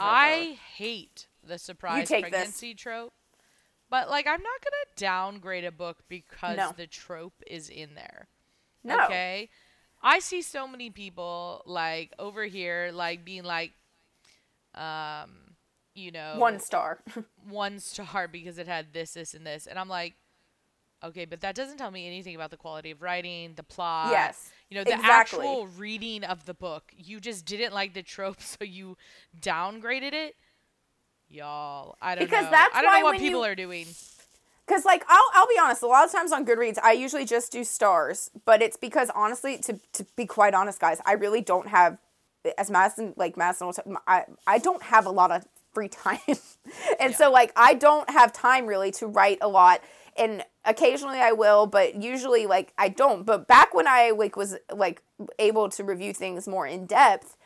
[0.00, 2.30] I hate the surprise take this.
[2.30, 3.12] pregnancy trope.
[3.90, 6.72] But like I'm not going to downgrade a book because No.
[6.76, 8.28] the trope is in there.
[8.82, 9.04] no.
[9.04, 9.50] Okay?
[10.02, 13.72] I see so many people like over here like being like
[14.74, 15.30] um
[15.94, 16.98] you know one star.
[17.48, 19.66] one star because it had this, this, and this.
[19.66, 20.14] And I'm like,
[21.02, 24.10] okay, but that doesn't tell me anything about the quality of writing, the plot.
[24.10, 25.46] Yes, You know, the exactly.
[25.46, 26.92] actual reading of the book.
[26.96, 28.96] You just didn't like the trope, so you
[29.40, 30.34] downgraded it.
[31.28, 32.50] Y'all, I don't Because know.
[32.50, 33.86] that's I don't know what people you- are doing.
[34.66, 37.52] Because, like, I'll, I'll be honest, a lot of times on Goodreads, I usually just
[37.52, 38.30] do stars.
[38.46, 41.98] But it's because, honestly, to, to be quite honest, guys, I really don't have,
[42.58, 43.70] as Madison, like, Madison
[44.08, 46.18] I, I don't have a lot of free time.
[46.98, 49.82] and so, like, I don't have time really to write a lot.
[50.16, 53.24] And occasionally I will, but usually, like, I don't.
[53.24, 55.02] But back when I, like, was, like,
[55.38, 57.36] able to review things more in depth,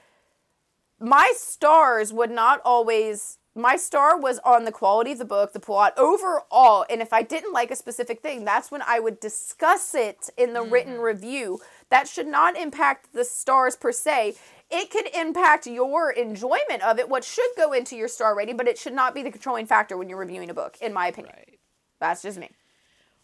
[1.01, 5.61] my stars would not always my star was on the quality of the book the
[5.61, 9.95] plot overall and if i didn't like a specific thing that's when i would discuss
[9.95, 11.03] it in the written mm-hmm.
[11.03, 11.61] review
[11.91, 14.35] that should not impact the stars per se
[14.71, 18.69] it could impact your enjoyment of it what should go into your star rating but
[18.69, 21.35] it should not be the controlling factor when you're reviewing a book in my opinion
[21.37, 21.59] Right.
[22.01, 22.51] That's just me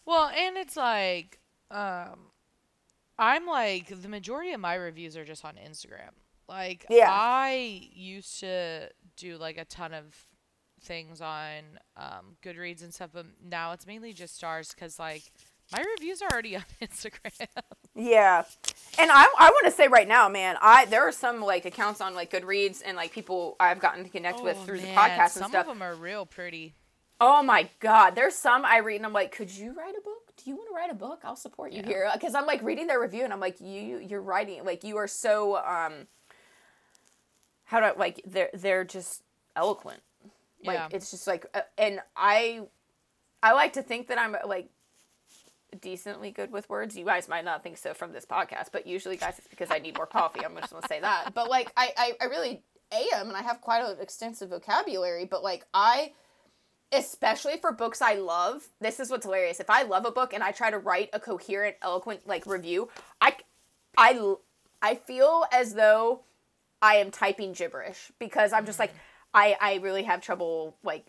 [0.05, 1.39] Well, and it's like,
[1.71, 2.31] um,
[3.17, 6.11] I'm like the majority of my reviews are just on Instagram.
[6.47, 7.07] Like Yeah.
[7.09, 10.15] I used to do like a ton of
[10.81, 11.61] things on
[11.97, 15.23] um, Goodreads and stuff, but now it's mainly just stars because like
[15.71, 17.47] my reviews are already on Instagram.
[17.95, 18.43] Yeah.
[18.99, 22.01] And I, I want to say right now, man, I there are some like accounts
[22.01, 25.19] on like Goodreads and like people I've gotten to connect with through the Oh, podcast
[25.19, 25.51] and some stuff.
[25.51, 26.75] Some of them are real pretty.
[27.21, 30.33] Oh my god, there's some I read and I'm like, could you write a book?
[30.43, 31.21] Do you want to write a book?
[31.23, 31.87] I'll support you Yeah.
[31.87, 34.97] here because I'm like reading their review and I'm like, you you're writing like you
[34.97, 36.07] are so um
[37.65, 39.23] how do I like they're they're just
[39.55, 40.01] eloquent.
[40.63, 40.87] Like Yeah.
[40.91, 42.63] it's just like uh, and I
[43.41, 44.69] I like to think that I'm like
[45.81, 46.97] decently good with words.
[46.97, 49.79] You guys might not think so from this podcast, but usually guys it's because I
[49.79, 50.43] need more coffee.
[50.43, 51.33] I'm just gonna say that.
[51.33, 52.61] But like I, I, I really
[52.91, 56.11] am and I have quite an extensive vocabulary, but like I
[56.91, 59.59] especially for books I love, this is what's hilarious.
[59.59, 62.89] If I love a book and I try to write a coherent, eloquent like review,
[63.21, 63.35] I
[63.97, 64.35] I
[64.81, 66.21] I feel as though
[66.81, 68.97] I am typing gibberish because I'm just like mm.
[69.33, 71.07] I I really have trouble like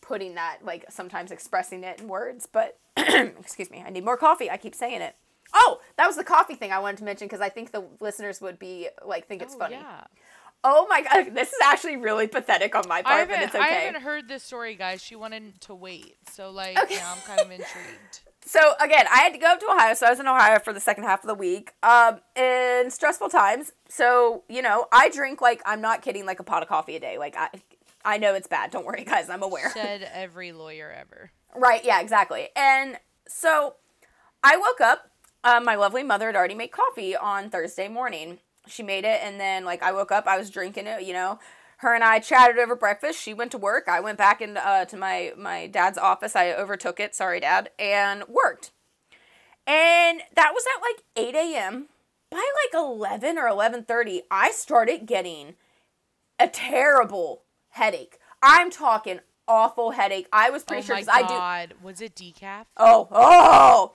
[0.00, 4.50] putting that like sometimes expressing it in words, but excuse me, I need more coffee.
[4.50, 5.14] I keep saying it.
[5.52, 8.40] Oh, that was the coffee thing I wanted to mention because I think the listeners
[8.40, 9.74] would be like think it's Oh, funny.
[9.74, 10.04] Yeah.
[10.62, 13.64] Oh my god, this is actually really pathetic on my part, but it's okay.
[13.64, 15.02] I haven't heard this story, guys.
[15.02, 16.96] She wanted to wait, so like Okay.
[16.96, 18.20] now I'm kind of intrigued.
[18.46, 20.72] So again, I had to go up to Ohio, so I was in Ohio for
[20.72, 21.72] the second half of the week.
[21.82, 23.70] Um, in stressful times.
[23.90, 27.00] So you know, I drink like I'm not kidding, like a pot of coffee a
[27.00, 27.18] day.
[27.18, 27.48] Like I,
[28.02, 28.70] I know it's bad.
[28.70, 29.28] Don't worry, guys.
[29.28, 29.70] I'm aware.
[29.70, 31.30] Said every lawyer ever.
[31.54, 32.48] Right, yeah, exactly.
[32.56, 32.98] And
[33.28, 33.74] so
[34.42, 35.10] I woke up.
[35.44, 38.38] Um, my lovely mother had already made coffee on Thursday morning.
[38.70, 41.02] She made it, and then like I woke up, I was drinking it.
[41.02, 41.38] You know,
[41.78, 43.20] her and I chatted over breakfast.
[43.20, 43.88] She went to work.
[43.88, 46.36] I went back into uh, to my my dad's office.
[46.36, 47.14] I overtook it.
[47.14, 48.72] Sorry, dad, and worked.
[49.66, 51.88] And that was at like eight a.m.
[52.30, 55.54] By like eleven or eleven thirty, I started getting
[56.38, 58.18] a terrible headache.
[58.42, 60.28] I'm talking awful headache.
[60.32, 61.74] I was pretty oh sure because I do.
[61.82, 62.66] was it decaf?
[62.76, 63.92] Oh, oh,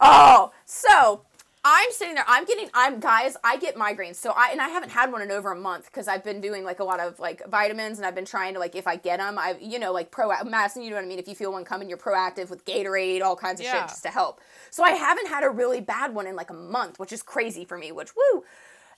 [0.00, 0.52] oh.
[0.64, 1.22] So
[1.68, 2.24] I'm sitting there.
[2.28, 2.70] I'm getting.
[2.74, 3.36] I'm guys.
[3.42, 4.14] I get migraines.
[4.14, 6.62] So I and I haven't had one in over a month because I've been doing
[6.62, 9.18] like a lot of like vitamins and I've been trying to like if I get
[9.18, 10.82] them, I you know like pro Madison.
[10.82, 11.18] You know what I mean.
[11.18, 13.80] If you feel one coming, you're proactive with Gatorade, all kinds of Yeah.
[13.80, 14.40] shit just to help.
[14.70, 17.64] So I haven't had a really bad one in like a month, which is crazy
[17.64, 17.90] for me.
[17.90, 18.44] Which woo.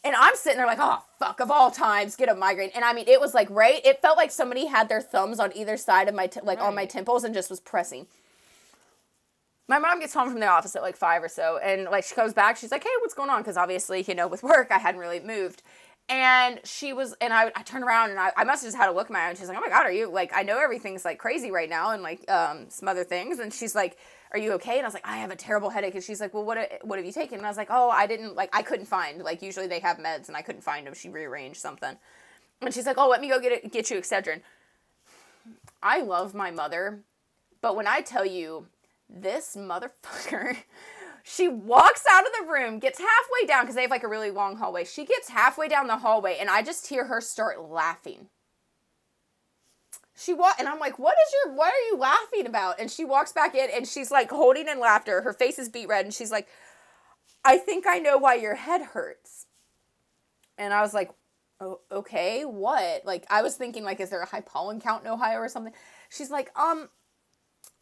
[0.05, 2.71] And I'm sitting there like, oh fuck, of all times, get a migraine.
[2.75, 3.81] And I mean, it was like right.
[3.83, 6.75] It felt like somebody had their thumbs on either side of my t- like on
[6.75, 8.09] my temples and just was pressing
[9.69, 12.15] my mom gets home from the office at like five or so and like she
[12.15, 13.41] comes back she's like hey what's going on?
[13.41, 15.63] Because obviously you know with work i hadn't really moved.
[16.11, 18.89] And she was and i, I turned around and I, I must have just had
[18.89, 20.59] a look in my and she's like oh my god are you like i know
[20.59, 23.39] everything's like crazy right now and like um some other things.
[23.39, 23.99] And she's like
[24.33, 24.79] are you okay?
[24.79, 25.95] And i was like i have a terrible headache.
[25.95, 27.39] And she's like well what what have you taken?
[27.39, 29.99] And i was like oh i didn't like i couldn't find like usually they have
[29.99, 31.97] meds and i couldn't find them she rearranged something.
[32.63, 34.41] And she's like oh let me go get it get you excedrin.
[35.83, 37.01] I love my mother
[37.61, 38.67] but when i tell you
[39.09, 40.57] this motherfucker
[41.29, 44.31] she walks out of the room gets halfway down because they have like a really
[44.31, 44.85] long hallway.
[44.85, 48.29] She gets halfway down the hallway and i just hear her start laughing.
[50.17, 52.81] She walk and i'm like what is your what are you laughing about?
[52.81, 55.23] And she walks back in and she's like holding in laughter.
[55.23, 56.49] Her face is beat red and she's like
[57.45, 59.47] i think i know why your head hurts.
[60.57, 61.11] And i was like
[61.61, 63.05] oh, okay what?
[63.05, 65.75] Like i was thinking like is there a high pollen count in ohio or something?
[66.09, 66.89] She's like um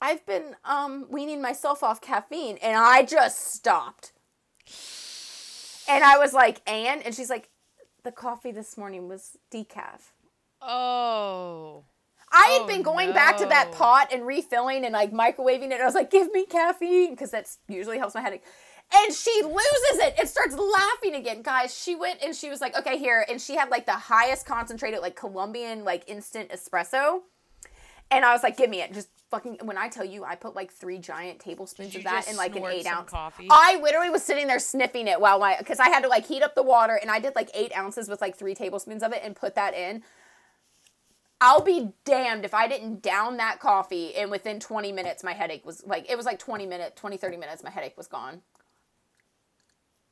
[0.01, 4.13] I've been um weaning myself off caffeine and I just stopped.
[5.89, 7.01] And I was like, Anne?
[7.03, 7.49] And she's like,
[8.03, 10.13] "The coffee this morning was decaf."
[10.61, 11.85] Oh.
[12.33, 15.75] I had Oh, been going back to that pot and refilling and like microwaving it.
[15.75, 18.43] And I was like, "Give me caffeine," because that's usually helps my headache.
[18.93, 21.77] And she loses it and starts laughing again, guys.
[21.77, 25.01] She went and she was like, "Okay, here," and she had like the highest concentrated
[25.01, 27.21] like Colombian like instant espresso.
[28.11, 29.59] And I was like, "Give me it." Just fucking.
[29.63, 32.57] When I tell you, I put like three giant tablespoons Did of that in like
[32.57, 33.49] an eight ounce coffee?
[33.51, 36.43] I literally was sitting there sniffing it while my because I had to like heat
[36.43, 39.21] up the water and I did like eight ounces with like three tablespoons of it
[39.23, 40.03] and put that in.
[41.41, 45.67] I'll be damned if I didn't down that coffee and within 20 minutes my headache
[45.67, 48.43] was like it was like 20 minutes, 20 30 minutes my headache was gone.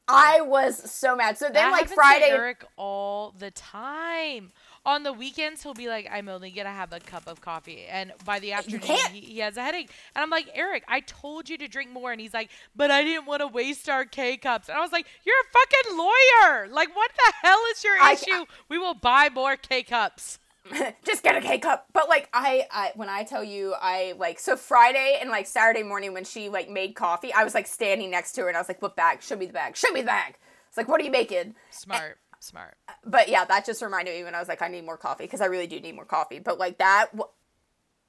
[0.06, 1.38] I was so mad.
[1.38, 4.52] So then that like Friday Eric all the time.
[4.86, 8.12] On the weekends, he'll be like, "I'm only gonna have a cup of coffee," and
[8.24, 8.82] by the afternoon,
[9.12, 9.90] he, he has a headache.
[10.14, 13.02] And I'm like, "Eric, I told you to drink more," and he's like, "But I
[13.02, 16.68] didn't want to waste our K cups." And I was like, "You're a fucking lawyer.
[16.68, 18.44] Like, what the hell is your I- issue?
[18.68, 20.38] we will buy more K cups."
[21.04, 21.86] just get a K cup.
[21.92, 25.82] But like I, I when I tell you I like so Friday and like Saturday
[25.82, 28.60] morning when she like made coffee, I was like standing next to her and I
[28.60, 29.22] was like, "What bag?
[29.22, 29.76] Show me the bag.
[29.76, 30.36] Show me the bag."
[30.68, 32.18] It's like, "What are you making?" Smart.
[32.44, 32.76] Smart.
[33.04, 35.40] but yeah, that just reminded me when I was like, I need more coffee because
[35.40, 36.38] I really do need more coffee.
[36.38, 37.06] But like that,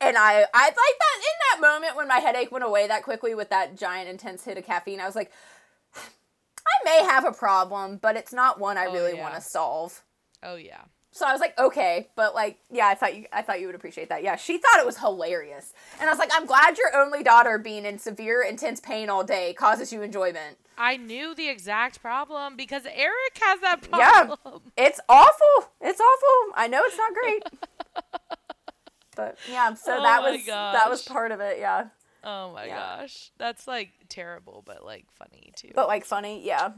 [0.01, 3.33] and I, I like that in that moment when my headache went away that quickly
[3.33, 4.99] with that giant intense hit of caffeine.
[4.99, 5.31] I was like,
[5.95, 9.21] I may have a problem, but it's not one I Oh, really yeah.
[9.21, 10.03] want to solve.
[10.43, 10.81] Oh yeah.
[11.11, 13.75] So I was like, okay, but like, yeah, I thought you, I thought you would
[13.75, 14.21] appreciate that.
[14.21, 15.71] Yeah, she thought it was hilarious,
[16.01, 19.23] and I was like, I'm glad your only daughter being in severe, intense pain all
[19.23, 20.57] day causes you enjoyment.
[20.78, 24.38] I knew the exact problem because Eric has that problem.
[24.78, 24.86] Yeah.
[24.86, 25.69] It's awful.
[25.82, 26.53] It's awful.
[26.55, 27.43] I know it's not great.
[29.15, 31.86] but yeah, so Oh that was that was part of it, yeah.
[32.23, 32.97] Oh my Yeah.
[32.99, 33.32] gosh.
[33.38, 35.71] That's like terrible, but like funny too.
[35.73, 36.71] But like funny, yeah.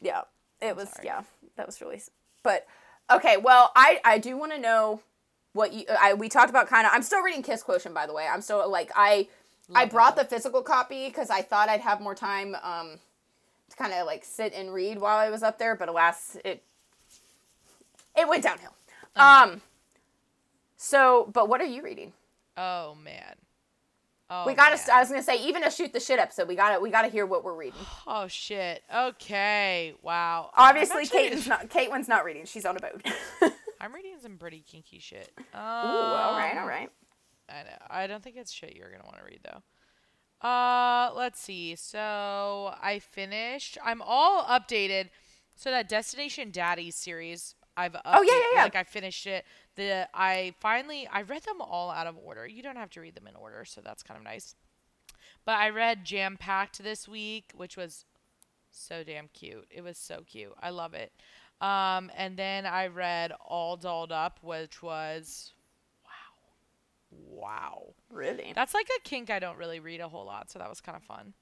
[0.00, 0.22] Yeah.
[0.60, 1.06] It was sorry.
[1.06, 1.22] yeah,
[1.56, 2.02] that was really
[2.42, 2.66] But
[3.10, 5.00] okay, well, I I do want to know
[5.52, 8.12] what you I we talked about kind of I'm still reading Kiss Quotient by the
[8.12, 8.26] way.
[8.30, 9.28] I'm still like I
[9.74, 12.98] I brought that the physical copy cuz I thought I'd have more time um
[13.76, 16.62] to kind of like sit and read while I was up there, but alas, it
[18.16, 18.74] it went downhill.
[19.16, 19.44] Uh-huh.
[19.44, 19.62] Um
[20.76, 22.12] so, but what are you reading?
[22.56, 23.36] oh man.
[24.30, 24.76] Oh, we gotta.
[24.76, 24.96] man.
[24.96, 26.80] I was gonna say, even a shoot the shit episode, we gotta.
[26.80, 27.80] We gotta hear what we're reading.
[28.06, 28.82] Oh shit.
[28.94, 29.94] Okay.
[30.02, 30.50] Wow.
[30.56, 31.68] Obviously, Caitlin's not.
[31.70, 32.46] Caitlin's not reading.
[32.46, 33.02] She's on a boat.
[33.80, 35.30] I'm reading some pretty kinky shit.
[35.52, 36.90] Um, Ooh, all right, all right.
[37.50, 37.78] I know.
[37.90, 39.62] I don't think it's shit you're gonna want to read though.
[40.44, 41.74] Uh, let's see.
[41.76, 43.78] So I finished.
[43.84, 45.08] I'm all updated.
[45.56, 48.62] So that Destination Daddy series, I've updated, Oh, yeah, yeah, yeah.
[48.64, 49.44] like I finished it.
[49.76, 52.46] The I finally I read them all out of order.
[52.46, 54.54] You don't have to read them in order, so that's kind of nice.
[55.46, 58.04] But I read Jam Packed this week, which was
[58.70, 59.66] so damn cute.
[59.70, 60.52] It was so cute.
[60.62, 61.12] I love it.
[61.60, 65.53] Um, and then I read All Dolled Up, which was
[67.28, 67.94] wow, wow.
[68.10, 68.52] Really?
[68.54, 70.96] That's like a kink I don't really read a whole lot, so that was kind
[70.96, 71.34] of fun.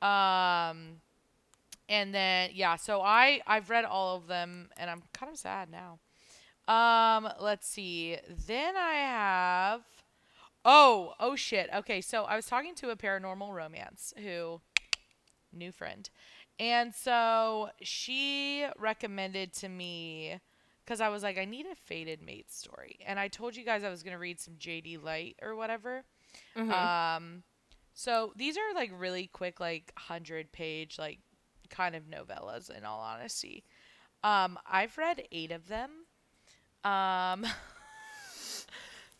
[0.00, 1.00] Um,
[1.88, 5.68] and then yeah, so I I've read all of them, and I'm kind of sad
[5.70, 5.98] now.
[6.66, 8.16] Um, let's see.
[8.46, 9.82] Then I have.
[10.64, 11.68] Oh, oh shit.
[11.74, 14.60] Okay, so I was talking to a paranormal romance who
[15.52, 16.08] new friend.
[16.58, 20.40] And so she recommended to me
[20.86, 22.98] cuz I was like I need a fated mate story.
[23.06, 26.04] And I told you guys I was going to read some JD Light or whatever.
[26.56, 26.70] Mm-hmm.
[26.70, 27.42] Um
[27.92, 31.20] so these are like really quick like 100 page like
[31.70, 33.64] kind of novellas in all honesty.
[34.22, 36.06] Um I've read 8 of them.
[36.84, 37.46] Um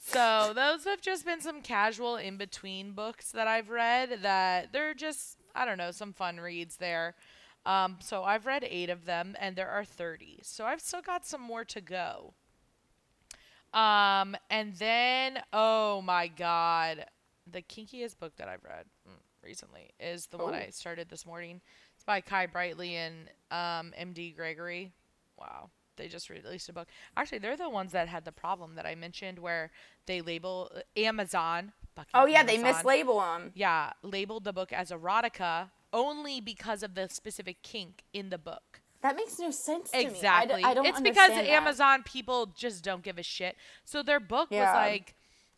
[0.06, 4.92] So those have just been some casual in between books that I've read that they're
[4.92, 7.14] just I don't know some fun reads there.
[7.66, 10.40] Um, so I've read eight of them and there are thirty.
[10.42, 12.34] So I've still got some more to go.
[13.72, 17.06] Um, and then oh my god,
[17.50, 19.12] the kinkiest book that I've read mm,
[19.42, 20.58] recently is the one Oh.
[20.58, 21.60] I started this morning.
[21.94, 24.32] It's by Kai Brightly and um, M.D.
[24.36, 24.92] Gregory.
[25.38, 25.70] Wow.
[25.96, 26.88] They just released a book.
[27.16, 29.70] Actually, they're the ones that had the problem that I mentioned where
[30.06, 31.72] they label uh, Amazon.
[32.12, 33.52] Oh yeah, they Amazon, mislabel them.
[33.54, 38.82] Yeah, labeled the book as erotica only because of the specific kink in the book.
[39.00, 40.56] That makes no sense to Exactly.
[40.56, 40.64] me.
[40.64, 41.46] I, d- I don't it's because that.
[41.46, 43.56] Amazon people just don't give a shit.
[43.84, 45.14] So their book was like,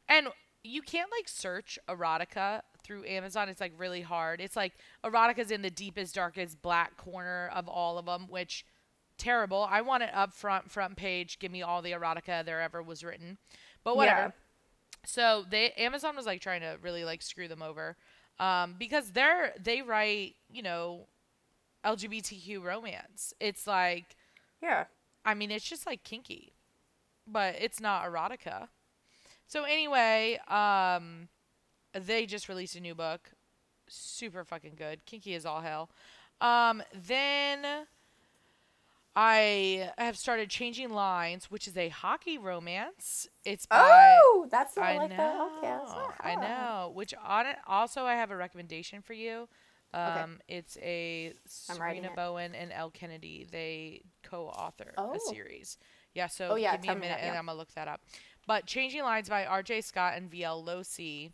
[0.09, 0.28] and
[0.62, 3.49] you can't like search erotica through Amazon.
[3.49, 4.41] It's like really hard.
[4.41, 4.72] It's like
[5.05, 8.64] erotica's in the deepest, darkest black corner of all of them, which
[9.16, 9.66] terrible.
[9.70, 11.39] I want it up front, front page.
[11.39, 13.39] Give me all the erotica there ever was written.
[13.84, 14.20] But whatever.
[14.20, 14.30] Yeah.
[15.05, 17.97] So they Amazon was like trying to really like screw them over,
[18.39, 21.07] um, because they're they write you know,
[21.84, 23.34] LGBTQ romance.
[23.41, 24.16] It's like
[24.62, 24.84] Yeah.
[25.24, 26.53] I mean, it's just like kinky,
[27.26, 28.68] but it's not erotica.
[29.49, 31.28] So anyway, um,
[31.93, 33.30] they just released a new book,
[33.89, 35.05] super fucking good.
[35.05, 35.91] Kinky is all hell.
[36.41, 37.87] Um, then
[39.19, 43.27] I have started changing lines, which is a hockey romance.
[43.47, 43.79] It's by
[44.23, 45.81] Oh, that's I like know, that.
[45.89, 46.14] Okay.
[46.21, 46.93] I know.
[46.95, 49.49] Which on it, also I have a recommendation for you.
[49.95, 50.03] Okay.
[50.21, 51.33] Um, it's a
[51.71, 52.14] I'm Sarina.
[52.14, 53.47] Bowen and Elle Kennedy.
[53.51, 55.14] They co-author Oh.
[55.14, 55.79] a series.
[56.12, 57.39] Yeah, so Oh, yeah, give me a minute that, and.
[57.39, 58.03] I'm gonna look that up.
[58.47, 59.81] But Changing Lines by R.J.
[59.81, 60.62] Scott and V.L.
[60.62, 61.33] Locey.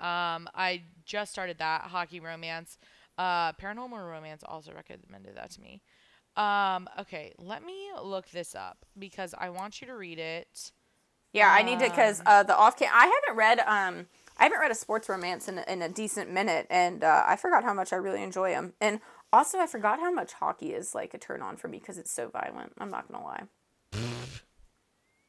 [0.00, 2.78] Um, I just started that hockey romance.
[3.18, 5.82] Uh, Paranormal Romance also recommended that to me.
[6.40, 10.72] Um, okay, let me look this up because I want you to read it.
[11.32, 12.90] Yeah, I need to because Um, uh, the off cam.
[12.92, 14.06] I haven't read um
[14.38, 17.36] I haven't read a sports romance in, a- in a decent minute, and uh, I
[17.36, 18.72] forgot how much I really enjoy them.
[18.80, 19.00] And
[19.32, 22.10] also, I forgot how much hockey is like a turn on for me because it's
[22.10, 22.72] so violent.
[22.78, 23.42] I'm not gonna lie.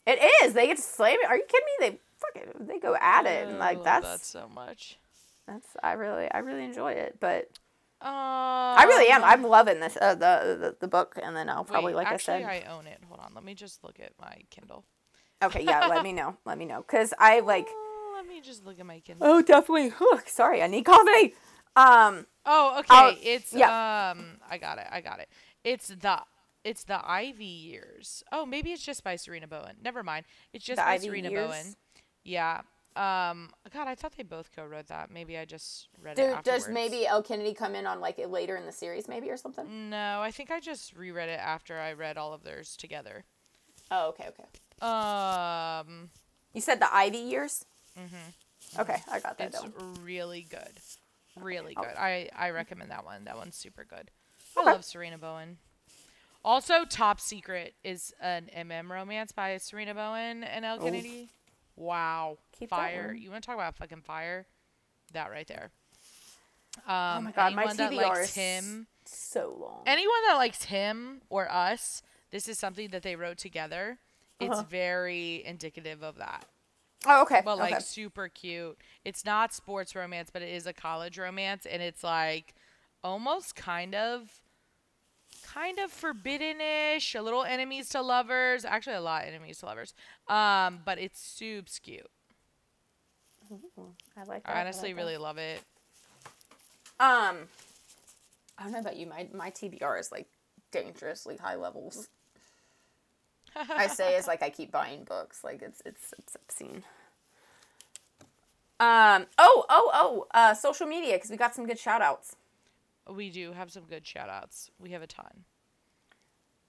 [0.08, 0.54] it is.
[0.54, 1.28] They get to slam it.
[1.28, 1.90] Are you kidding me?
[1.90, 4.98] They fucking they go at it, and I like love that's that so much.
[5.46, 7.18] that's I really I really enjoy it.
[7.20, 7.50] But
[8.02, 9.24] I really am.
[9.24, 12.44] I'm loving this uh, the, the the book, and then I'll probably Wait, like actually,
[12.44, 12.68] I said.
[12.68, 13.00] I own it.
[13.08, 13.34] Hold on.
[13.34, 14.86] Let me just look at my Kindle.
[15.44, 15.88] Okay, yeah.
[15.88, 16.38] let me know.
[16.46, 17.68] Let me know, cause I like.
[17.70, 19.28] Oh, let me just look at my Kindle.
[19.28, 19.90] Oh, definitely.
[19.90, 21.36] Whew, sorry, I need coffee.
[21.76, 22.26] Um.
[22.46, 22.88] Oh, okay.
[22.90, 24.12] I'll- it's yeah.
[24.12, 24.88] um I got it.
[24.92, 25.30] I got it.
[25.64, 26.22] It's the
[26.64, 28.24] it's the Ivy Years.
[28.32, 29.78] Oh, maybe it's just by Sarina Bowen.
[29.84, 30.26] Never mind.
[30.54, 31.48] It's just The by Ivy Sarina Years?
[31.48, 31.76] Bowen.
[32.24, 32.62] Yeah.
[32.96, 35.10] Um God, I thought they both co-wrote that.
[35.12, 36.66] Maybe I just read it There, afterwards.
[36.66, 39.38] does maybe Elle Kennedy come in on like it later in the series, maybe or
[39.38, 39.90] something?
[39.90, 43.24] No, I think I just reread it after I read all of theirs together.
[43.90, 44.44] Oh, okay, okay.
[44.86, 46.10] Um
[46.54, 47.66] You said the Ivy years.
[47.98, 48.82] Mm-hmm.
[48.82, 49.74] Okay, I got that it's down.
[50.02, 50.80] really good.
[51.36, 51.96] Really I'll- good.
[51.98, 53.24] I I recommend that one.
[53.26, 54.12] That one's super good.
[54.58, 55.58] I love Sarina Bowen.
[56.44, 60.80] Also, Top Secret is an MM romance by Sarina Bowen and Elle.
[60.80, 61.30] Kennedy.
[61.82, 62.38] Wow.
[62.58, 63.12] Keep fire.
[63.14, 64.46] You want to talk about fucking fire?
[65.14, 65.72] That right there.
[66.88, 69.84] Um, Oh my God, my anyone that likes is him, So long.
[69.86, 72.02] anyone that likes him or us,
[72.32, 73.98] this is something that they wrote together.
[74.40, 74.64] It's Uh-huh.
[74.70, 76.46] very indicative of that
[77.06, 77.42] oh, okay.
[77.44, 77.82] but like okay.
[77.82, 78.78] super cute.
[79.04, 82.54] It's not sports romance, but it is a college romance, and it's like
[83.04, 84.41] almost kind of,
[85.54, 87.16] kind of forbidden-ish.
[87.16, 88.66] A little enemies to lovers.
[88.66, 89.94] Actually, a lot enemies to lovers.
[90.28, 92.10] Um, but it's super cute.
[94.18, 94.56] I like that.
[94.56, 95.02] I honestly like that.
[95.02, 95.62] really love it.
[97.00, 97.48] Um,
[98.58, 99.08] I don't know about you.
[99.08, 100.28] My my TBR is like
[100.72, 102.08] dangerously high levels.
[103.56, 105.44] I say is like I keep buying books.
[105.44, 106.84] Like it's it's, it's obscene.
[108.80, 109.26] Um.
[109.38, 109.66] Oh.
[109.70, 109.92] Oh.
[109.94, 110.28] Oh.
[110.32, 110.54] Uh.
[110.54, 112.36] Social media because we got some good shout outs.
[113.14, 114.70] We do have some good shout outs.
[114.80, 115.46] We have a ton.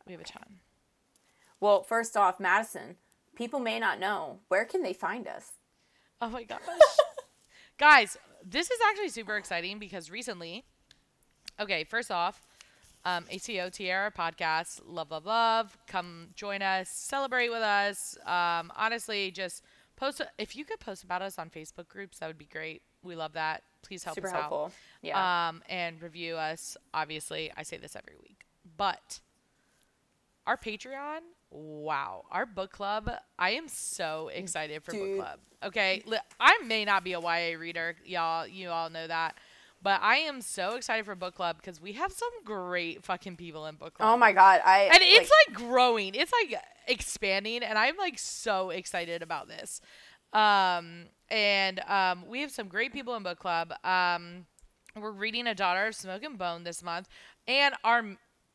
[0.06, 0.60] We have a ton.
[1.60, 2.96] Well, first off, Madison.
[3.36, 5.52] People may not know where can they find us.
[6.20, 6.60] Oh my gosh.
[7.78, 10.64] Guys, this is actually super exciting because recently,
[11.58, 12.46] okay, first off,
[13.04, 15.76] um, ACOTAR podcast, love, love, love.
[15.86, 18.16] Come join us, celebrate with us.
[18.26, 19.62] Um, honestly, just
[19.96, 22.82] post, if you could post about us on Facebook groups, that would be great.
[23.02, 23.62] We love that.
[23.82, 24.64] Please help Super us helpful.
[24.66, 24.72] out.
[25.02, 25.48] Yeah.
[25.48, 26.76] Um, and review us.
[26.94, 28.46] Obviously, I say this every week,
[28.76, 29.20] but
[30.46, 33.10] our Patreon, wow, our book club.
[33.38, 35.18] I am so excited for Dude.
[35.18, 35.40] book club.
[35.64, 36.02] Okay,
[36.40, 38.46] I may not be a YA reader, y'all.
[38.46, 39.36] You all know that,
[39.82, 43.66] but I am so excited for book club because we have some great fucking people
[43.66, 44.08] in book club.
[44.14, 44.60] oh my god.
[44.64, 46.14] I And it's like, growing.
[46.14, 49.80] It's like expanding, and I'm like so excited about this.
[50.32, 53.72] Um, and um, we have some great people in book club.
[53.84, 54.46] Um,
[54.98, 57.08] we're reading A Daughter of Smoke and Bone this month,
[57.46, 58.04] and our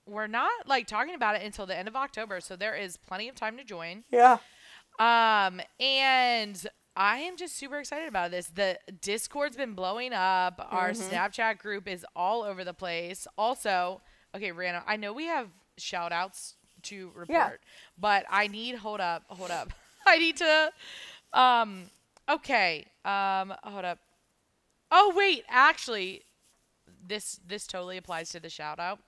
[0.08, 3.28] we're not like talking about it until the end of October, so there is plenty
[3.28, 4.04] of time to join.
[4.12, 4.38] yeah.
[5.00, 6.66] Um, and
[6.96, 8.48] I am just super excited about this.
[8.48, 10.66] The Discord's been blowing up.
[10.72, 13.28] Our Snapchat group is all over the place.
[13.38, 14.02] Also,
[14.36, 14.82] okay, random.
[14.88, 17.50] I know we have shout outs to report, Yeah.
[18.00, 19.72] but I need hold up, hold up.
[20.08, 20.72] I need to
[21.34, 21.84] um
[22.30, 22.86] okay.
[23.06, 24.00] Um hold up.
[24.90, 26.24] Oh wait, actually
[27.06, 29.00] this this totally applies to the shout out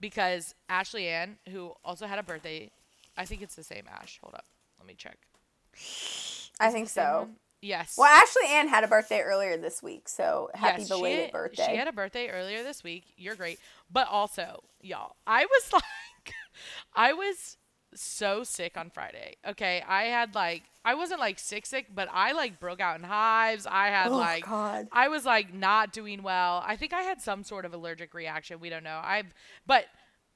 [0.00, 2.70] because Ashley Ann, who also had a birthday,
[3.16, 4.18] I think it's the same Ash.
[4.22, 4.44] Hold up.
[4.78, 5.18] Let me check.
[6.60, 7.20] I think so.
[7.20, 7.36] one?
[7.62, 7.94] Yes.
[7.98, 11.66] Well, Ashley Ann had a birthday earlier this week, so happy Yes, belated she, birthday.
[11.70, 13.04] She had a birthday earlier this week.
[13.16, 13.58] You're great.
[13.90, 16.34] But also, y'all, I was like,
[16.94, 17.56] I was
[18.02, 19.36] so sick on Friday.
[19.46, 19.82] Okay.
[19.86, 23.66] I had like, I wasn't like sick, sick, but I like broke out in hives.
[23.68, 24.88] I had Oh, like, God.
[24.92, 26.62] I was like not doing well.
[26.66, 28.60] I think I had some sort of allergic reaction.
[28.60, 29.00] We don't know.
[29.02, 29.34] I've,
[29.66, 29.86] but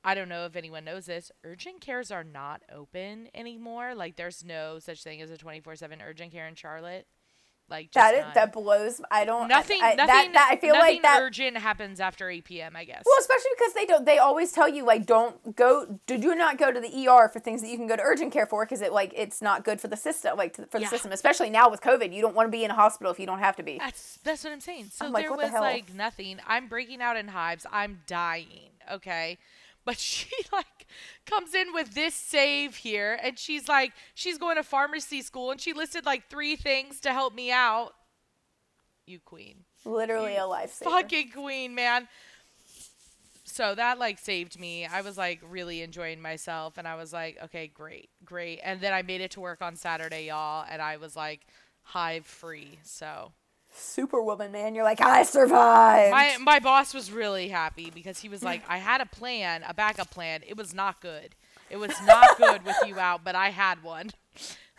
[0.03, 1.31] I don't know if anyone knows this.
[1.45, 3.95] Urgent cares are not open anymore.
[3.95, 7.07] Like, there's no such thing as a 24 7 urgent care in Charlotte.
[7.71, 8.33] Like, just that is, none.
[8.35, 9.01] that blows.
[9.11, 9.49] I don't.
[9.49, 11.23] Nothing, I, nothing, that, that I feel nothing like that.
[11.23, 12.77] urgent happens after 8 p.m.
[12.77, 13.03] I guess.
[13.07, 14.05] Well, especially because they don't.
[14.05, 15.99] They always tell you like, don't go.
[16.07, 18.33] Do, do not go to the ER for things that you can go to urgent
[18.33, 20.37] care for because it like it's not good for the system.
[20.37, 20.89] Like to, for the Yeah.
[20.89, 23.27] system, especially now with COVID, you don't want to be in a hospital if you
[23.27, 23.79] don't have to be.
[23.79, 24.89] that's that's what I'm saying.
[24.93, 25.61] So I'm like, there the was hell?
[25.63, 26.39] like nothing.
[26.47, 27.67] I'm breaking out in hives.
[27.71, 28.71] I'm dying.
[28.93, 29.39] Okay.
[29.85, 30.87] But she like
[31.27, 35.61] comes in with this save here, and she's like, she's going to pharmacy school, and
[35.61, 37.93] she listed like three things to help me out.
[39.07, 39.65] You queen.
[39.85, 40.85] Literally a lifesaver.
[40.85, 42.07] fucking queen, man.
[43.45, 44.87] So that like saved me.
[44.87, 48.61] I was like really enjoying myself and I was like, okay, great, great.
[48.63, 51.41] And then I made it to work on Saturday, y'all, and I was like
[51.83, 52.79] hive free.
[52.85, 53.33] So
[53.73, 54.75] Superwoman, man.
[54.75, 56.11] You're like, I survived.
[56.11, 59.75] my my boss was really happy because he was like, I had a plan, a
[59.75, 60.41] backup plan.
[60.47, 61.35] It was not good.
[61.71, 64.11] It was not good with you out, but I had one.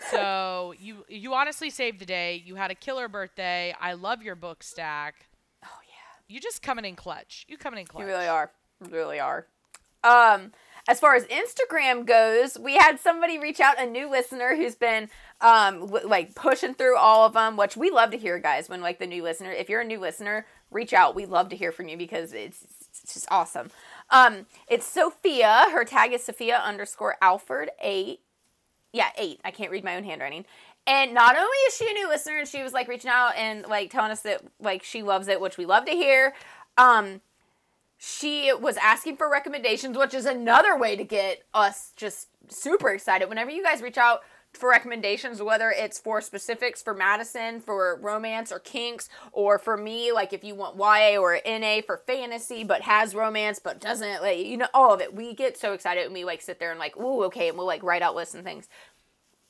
[0.10, 2.42] So you you honestly saved the day.
[2.46, 3.74] You had a killer birthday.
[3.80, 5.28] I love your book stack.
[5.64, 6.24] oh yeah.
[6.28, 7.46] You just coming in clutch.
[7.48, 8.02] You coming in clutch.
[8.02, 8.52] You really are.
[8.84, 9.46] You really are.
[10.04, 10.52] Um,
[10.92, 15.10] as far as Instagram goes, we had somebody reach out, a new listener who's been
[15.40, 18.68] um w- like pushing through all of them, which we love to hear, guys.
[18.68, 21.16] When like the new listener, if you're a new listener, reach out.
[21.16, 23.72] We love to hear from you because it's, it's just awesome.
[24.10, 25.68] Um, it's Sophia.
[25.72, 28.20] Her tag is Sophia underscore Alford eight.
[28.92, 29.40] Yeah, eight.
[29.46, 30.44] I can't read my own handwriting.
[30.86, 33.66] And not only is she a new listener, and she was like reaching out and
[33.66, 36.34] like telling us that like she loves it, which we love to hear.
[36.78, 37.22] Um,
[38.04, 43.30] she was asking for recommendations, which is another way to get us just super excited.
[43.30, 44.22] Whenever you guys reach out
[44.54, 50.12] for recommendations, whether it's for specifics for Madison, for romance or kinks, or for me,
[50.12, 54.40] like if you want YA or NA for fantasy, but has romance but doesn't, like
[54.40, 55.14] you know, all of it.
[55.14, 57.68] We get so excited and we like sit there and like, ooh, okay, and we'll
[57.68, 58.68] like write out lists and things.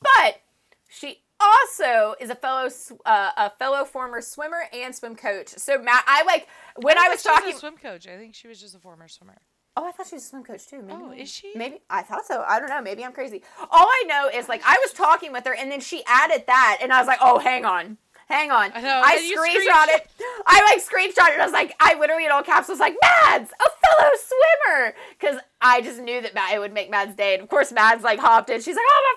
[0.02, 0.42] But
[0.90, 2.70] she also is a fellow
[3.06, 5.50] uh, a fellow former swimmer and swim coach.
[5.50, 7.56] So Matt, I like when I, thought was talking.
[7.56, 8.08] a swim coach.
[8.08, 9.42] I think she was just a former swimmer.
[9.78, 10.82] Oh, I thought she was a swim coach too.
[10.82, 11.54] Maybe Oh, is she?
[11.56, 12.44] Maybe I thought so.
[12.48, 12.82] I don't know.
[12.82, 13.42] Maybe I'm crazy.
[13.60, 16.80] All I know is like I was talking with her, and then she added that,
[16.82, 17.98] and I was like, oh, hang on.
[18.28, 18.72] Hang on.
[18.74, 20.08] I know, I screenshot it.
[20.48, 21.40] I like screenshot it.
[21.42, 25.38] I was like, I literally in all caps was like, Mads, a fellow swimmer, because
[25.60, 28.20] I just knew that Mad, it would make Mads day, and of course Mads like
[28.20, 28.62] hopped in.
[28.62, 29.16] She's like, oh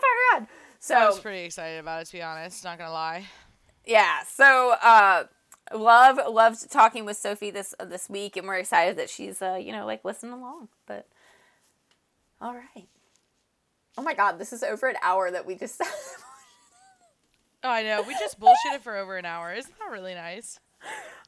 [0.88, 1.02] god.
[1.02, 2.64] I was pretty excited about it, to be honest.
[2.64, 3.24] Not gonna lie.
[3.86, 4.22] yeah.
[4.24, 5.24] So uh,
[5.74, 9.72] love loved talking with Sophie this this week, and we're excited that she's uh you
[9.72, 10.68] know like listening along.
[10.86, 11.06] But
[12.40, 12.88] all right.
[13.96, 15.80] Oh my god, this is over an hour that we just.
[15.80, 15.86] Oh,
[17.70, 18.02] I know.
[18.02, 19.52] We just bullshitted for over an hour.
[19.54, 20.58] Isn't that really nice?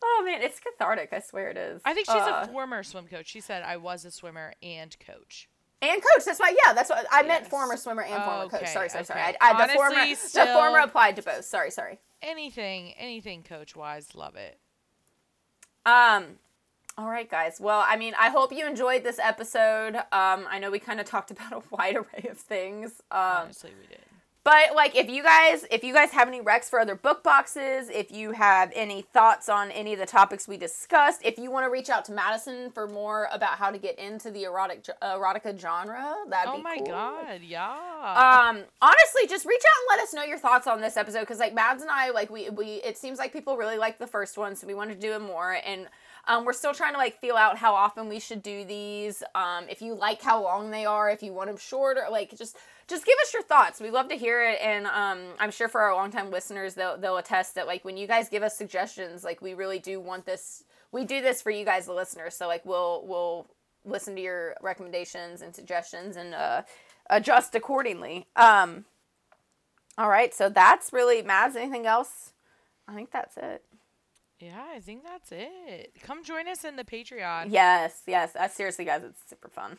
[0.04, 1.11] oh man, it's cathartic.
[1.12, 1.80] I swear it is.
[1.84, 3.26] I think she's Uh, a former swim coach.
[3.28, 5.48] She said I was a swimmer and coach.
[5.83, 6.24] And coach.
[6.24, 6.55] That's why.
[6.64, 7.43] Yeah, that's what I meant.
[7.43, 7.51] Yes.
[7.51, 8.62] Former swimmer and former coach.
[8.62, 9.20] Okay, Sorry, sorry, sorry.
[9.20, 9.37] okay.
[9.41, 11.45] I, I, the former, Honestly, the former applied to both.
[11.45, 11.99] Sorry, sorry.
[12.22, 14.59] Anything, anything coach wise, love it.
[15.85, 16.39] Um,
[16.99, 17.59] all right, guys.
[17.61, 19.97] Well, I mean, I hope you enjoyed this episode.
[19.97, 22.93] Um, I know we kind of talked about a wide array of things.
[23.11, 24.01] Um, Honestly, we did.
[24.47, 27.90] But like if you guys if you guys have any recs for other book boxes,
[27.90, 31.66] if you have any thoughts on any of the topics we discussed, if you want
[31.66, 35.59] to reach out to Madison for more about how to get into the erotic erotica
[35.59, 36.86] genre, that'd Oh be Oh my cool.
[36.86, 37.72] god, yeah.
[38.14, 41.40] Um honestly, just reach out and let us know your thoughts on this episode cuz
[41.40, 44.38] like Mads and I like we we it seems like people really like the first
[44.38, 45.88] one, so we want to do it more and
[46.28, 49.22] um, we're still trying to like feel out how often we should do these.
[49.34, 52.57] Um, if you like how long they are, if you want them shorter, like just
[52.89, 53.80] just give us your thoughts.
[53.80, 57.16] We love to hear it, and um, I'm sure for our longtime listeners, they'll they'll
[57.16, 60.64] attest that like when you guys give us suggestions, like we really do want this.
[60.93, 62.34] We do this for you guys, the listeners.
[62.34, 63.51] So like we'll we'll
[63.84, 66.62] listen to your recommendations and suggestions and uh,
[67.11, 68.26] adjust accordingly.
[68.37, 68.84] Um,
[69.99, 71.57] all right, so that's really Mads.
[71.57, 72.32] Anything else?
[72.89, 73.64] I think that's it.
[74.39, 75.93] yeah, I think that's it.
[76.03, 77.47] Come join us in the Patreon.
[77.51, 78.37] Yes, yes.
[78.37, 79.78] Uh, seriously, guys, it's super fun.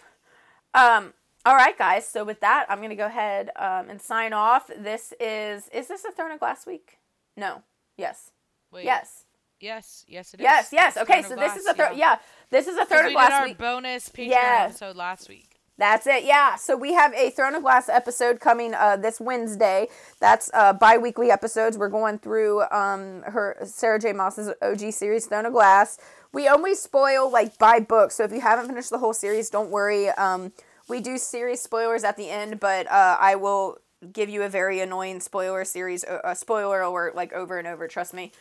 [0.73, 1.13] Um,
[1.47, 2.05] all right, guys.
[2.05, 4.67] So with that, I'm gonna go ahead um, and sign off.
[4.67, 6.97] This is is this a Throne of Glass week?
[7.37, 7.63] No.
[7.97, 8.31] Yes.
[8.71, 9.23] Wait, Yes.
[9.59, 10.43] Yes, yes, it is.
[10.43, 10.69] Yes.
[10.71, 10.97] Yes.
[10.97, 11.23] Okay.
[11.23, 11.97] So of this is a Throne.
[11.97, 12.17] Yeah.
[12.51, 13.57] This is a Throne we of Glass did our week.
[13.57, 14.65] bonus Patreon Yeah.
[14.69, 15.53] episode last week.
[15.79, 16.25] That's it.
[16.25, 16.55] Yeah.
[16.57, 19.87] So we have a Throne of Glass episode coming uh, this Wednesday.
[20.19, 21.77] That's uh, bi-weekly episodes.
[21.77, 24.11] We're going through um, her Sarah J.
[24.13, 25.97] Maas's OG series, Throne of Glass.
[26.33, 28.11] We always spoil like by book.
[28.11, 30.09] So if you haven't finished the whole series, don't worry.
[30.09, 30.51] Um,
[30.89, 33.77] we do series spoilers at the end, but uh, I will
[34.13, 37.87] give you a very annoying spoiler series, uh, spoiler alert, like over and over.
[37.87, 38.31] Trust me.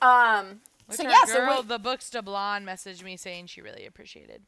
[0.00, 1.24] Um, Which so yeah.
[1.26, 4.42] So we, the books de blonde messaged me saying she really appreciated.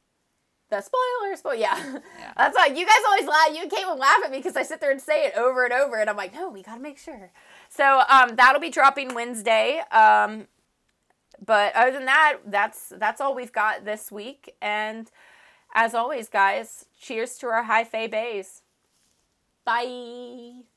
[0.70, 1.56] The spoiler, spoiler.
[1.56, 1.78] Yeah.
[2.18, 2.32] Yeah.
[2.36, 3.48] That's why you guys always laugh.
[3.50, 5.64] You came and Caitlin laugh at me because I sit there and say it over
[5.64, 7.30] and over, and I'm like, no, we gotta make sure.
[7.68, 9.82] So um, that'll be dropping Wednesday.
[9.92, 10.48] Um,
[11.44, 14.54] but other than that, that's that's all we've got this week.
[14.62, 15.10] And
[15.74, 18.62] as always, guys, cheers to our high fae bays.
[19.64, 20.73] Bye.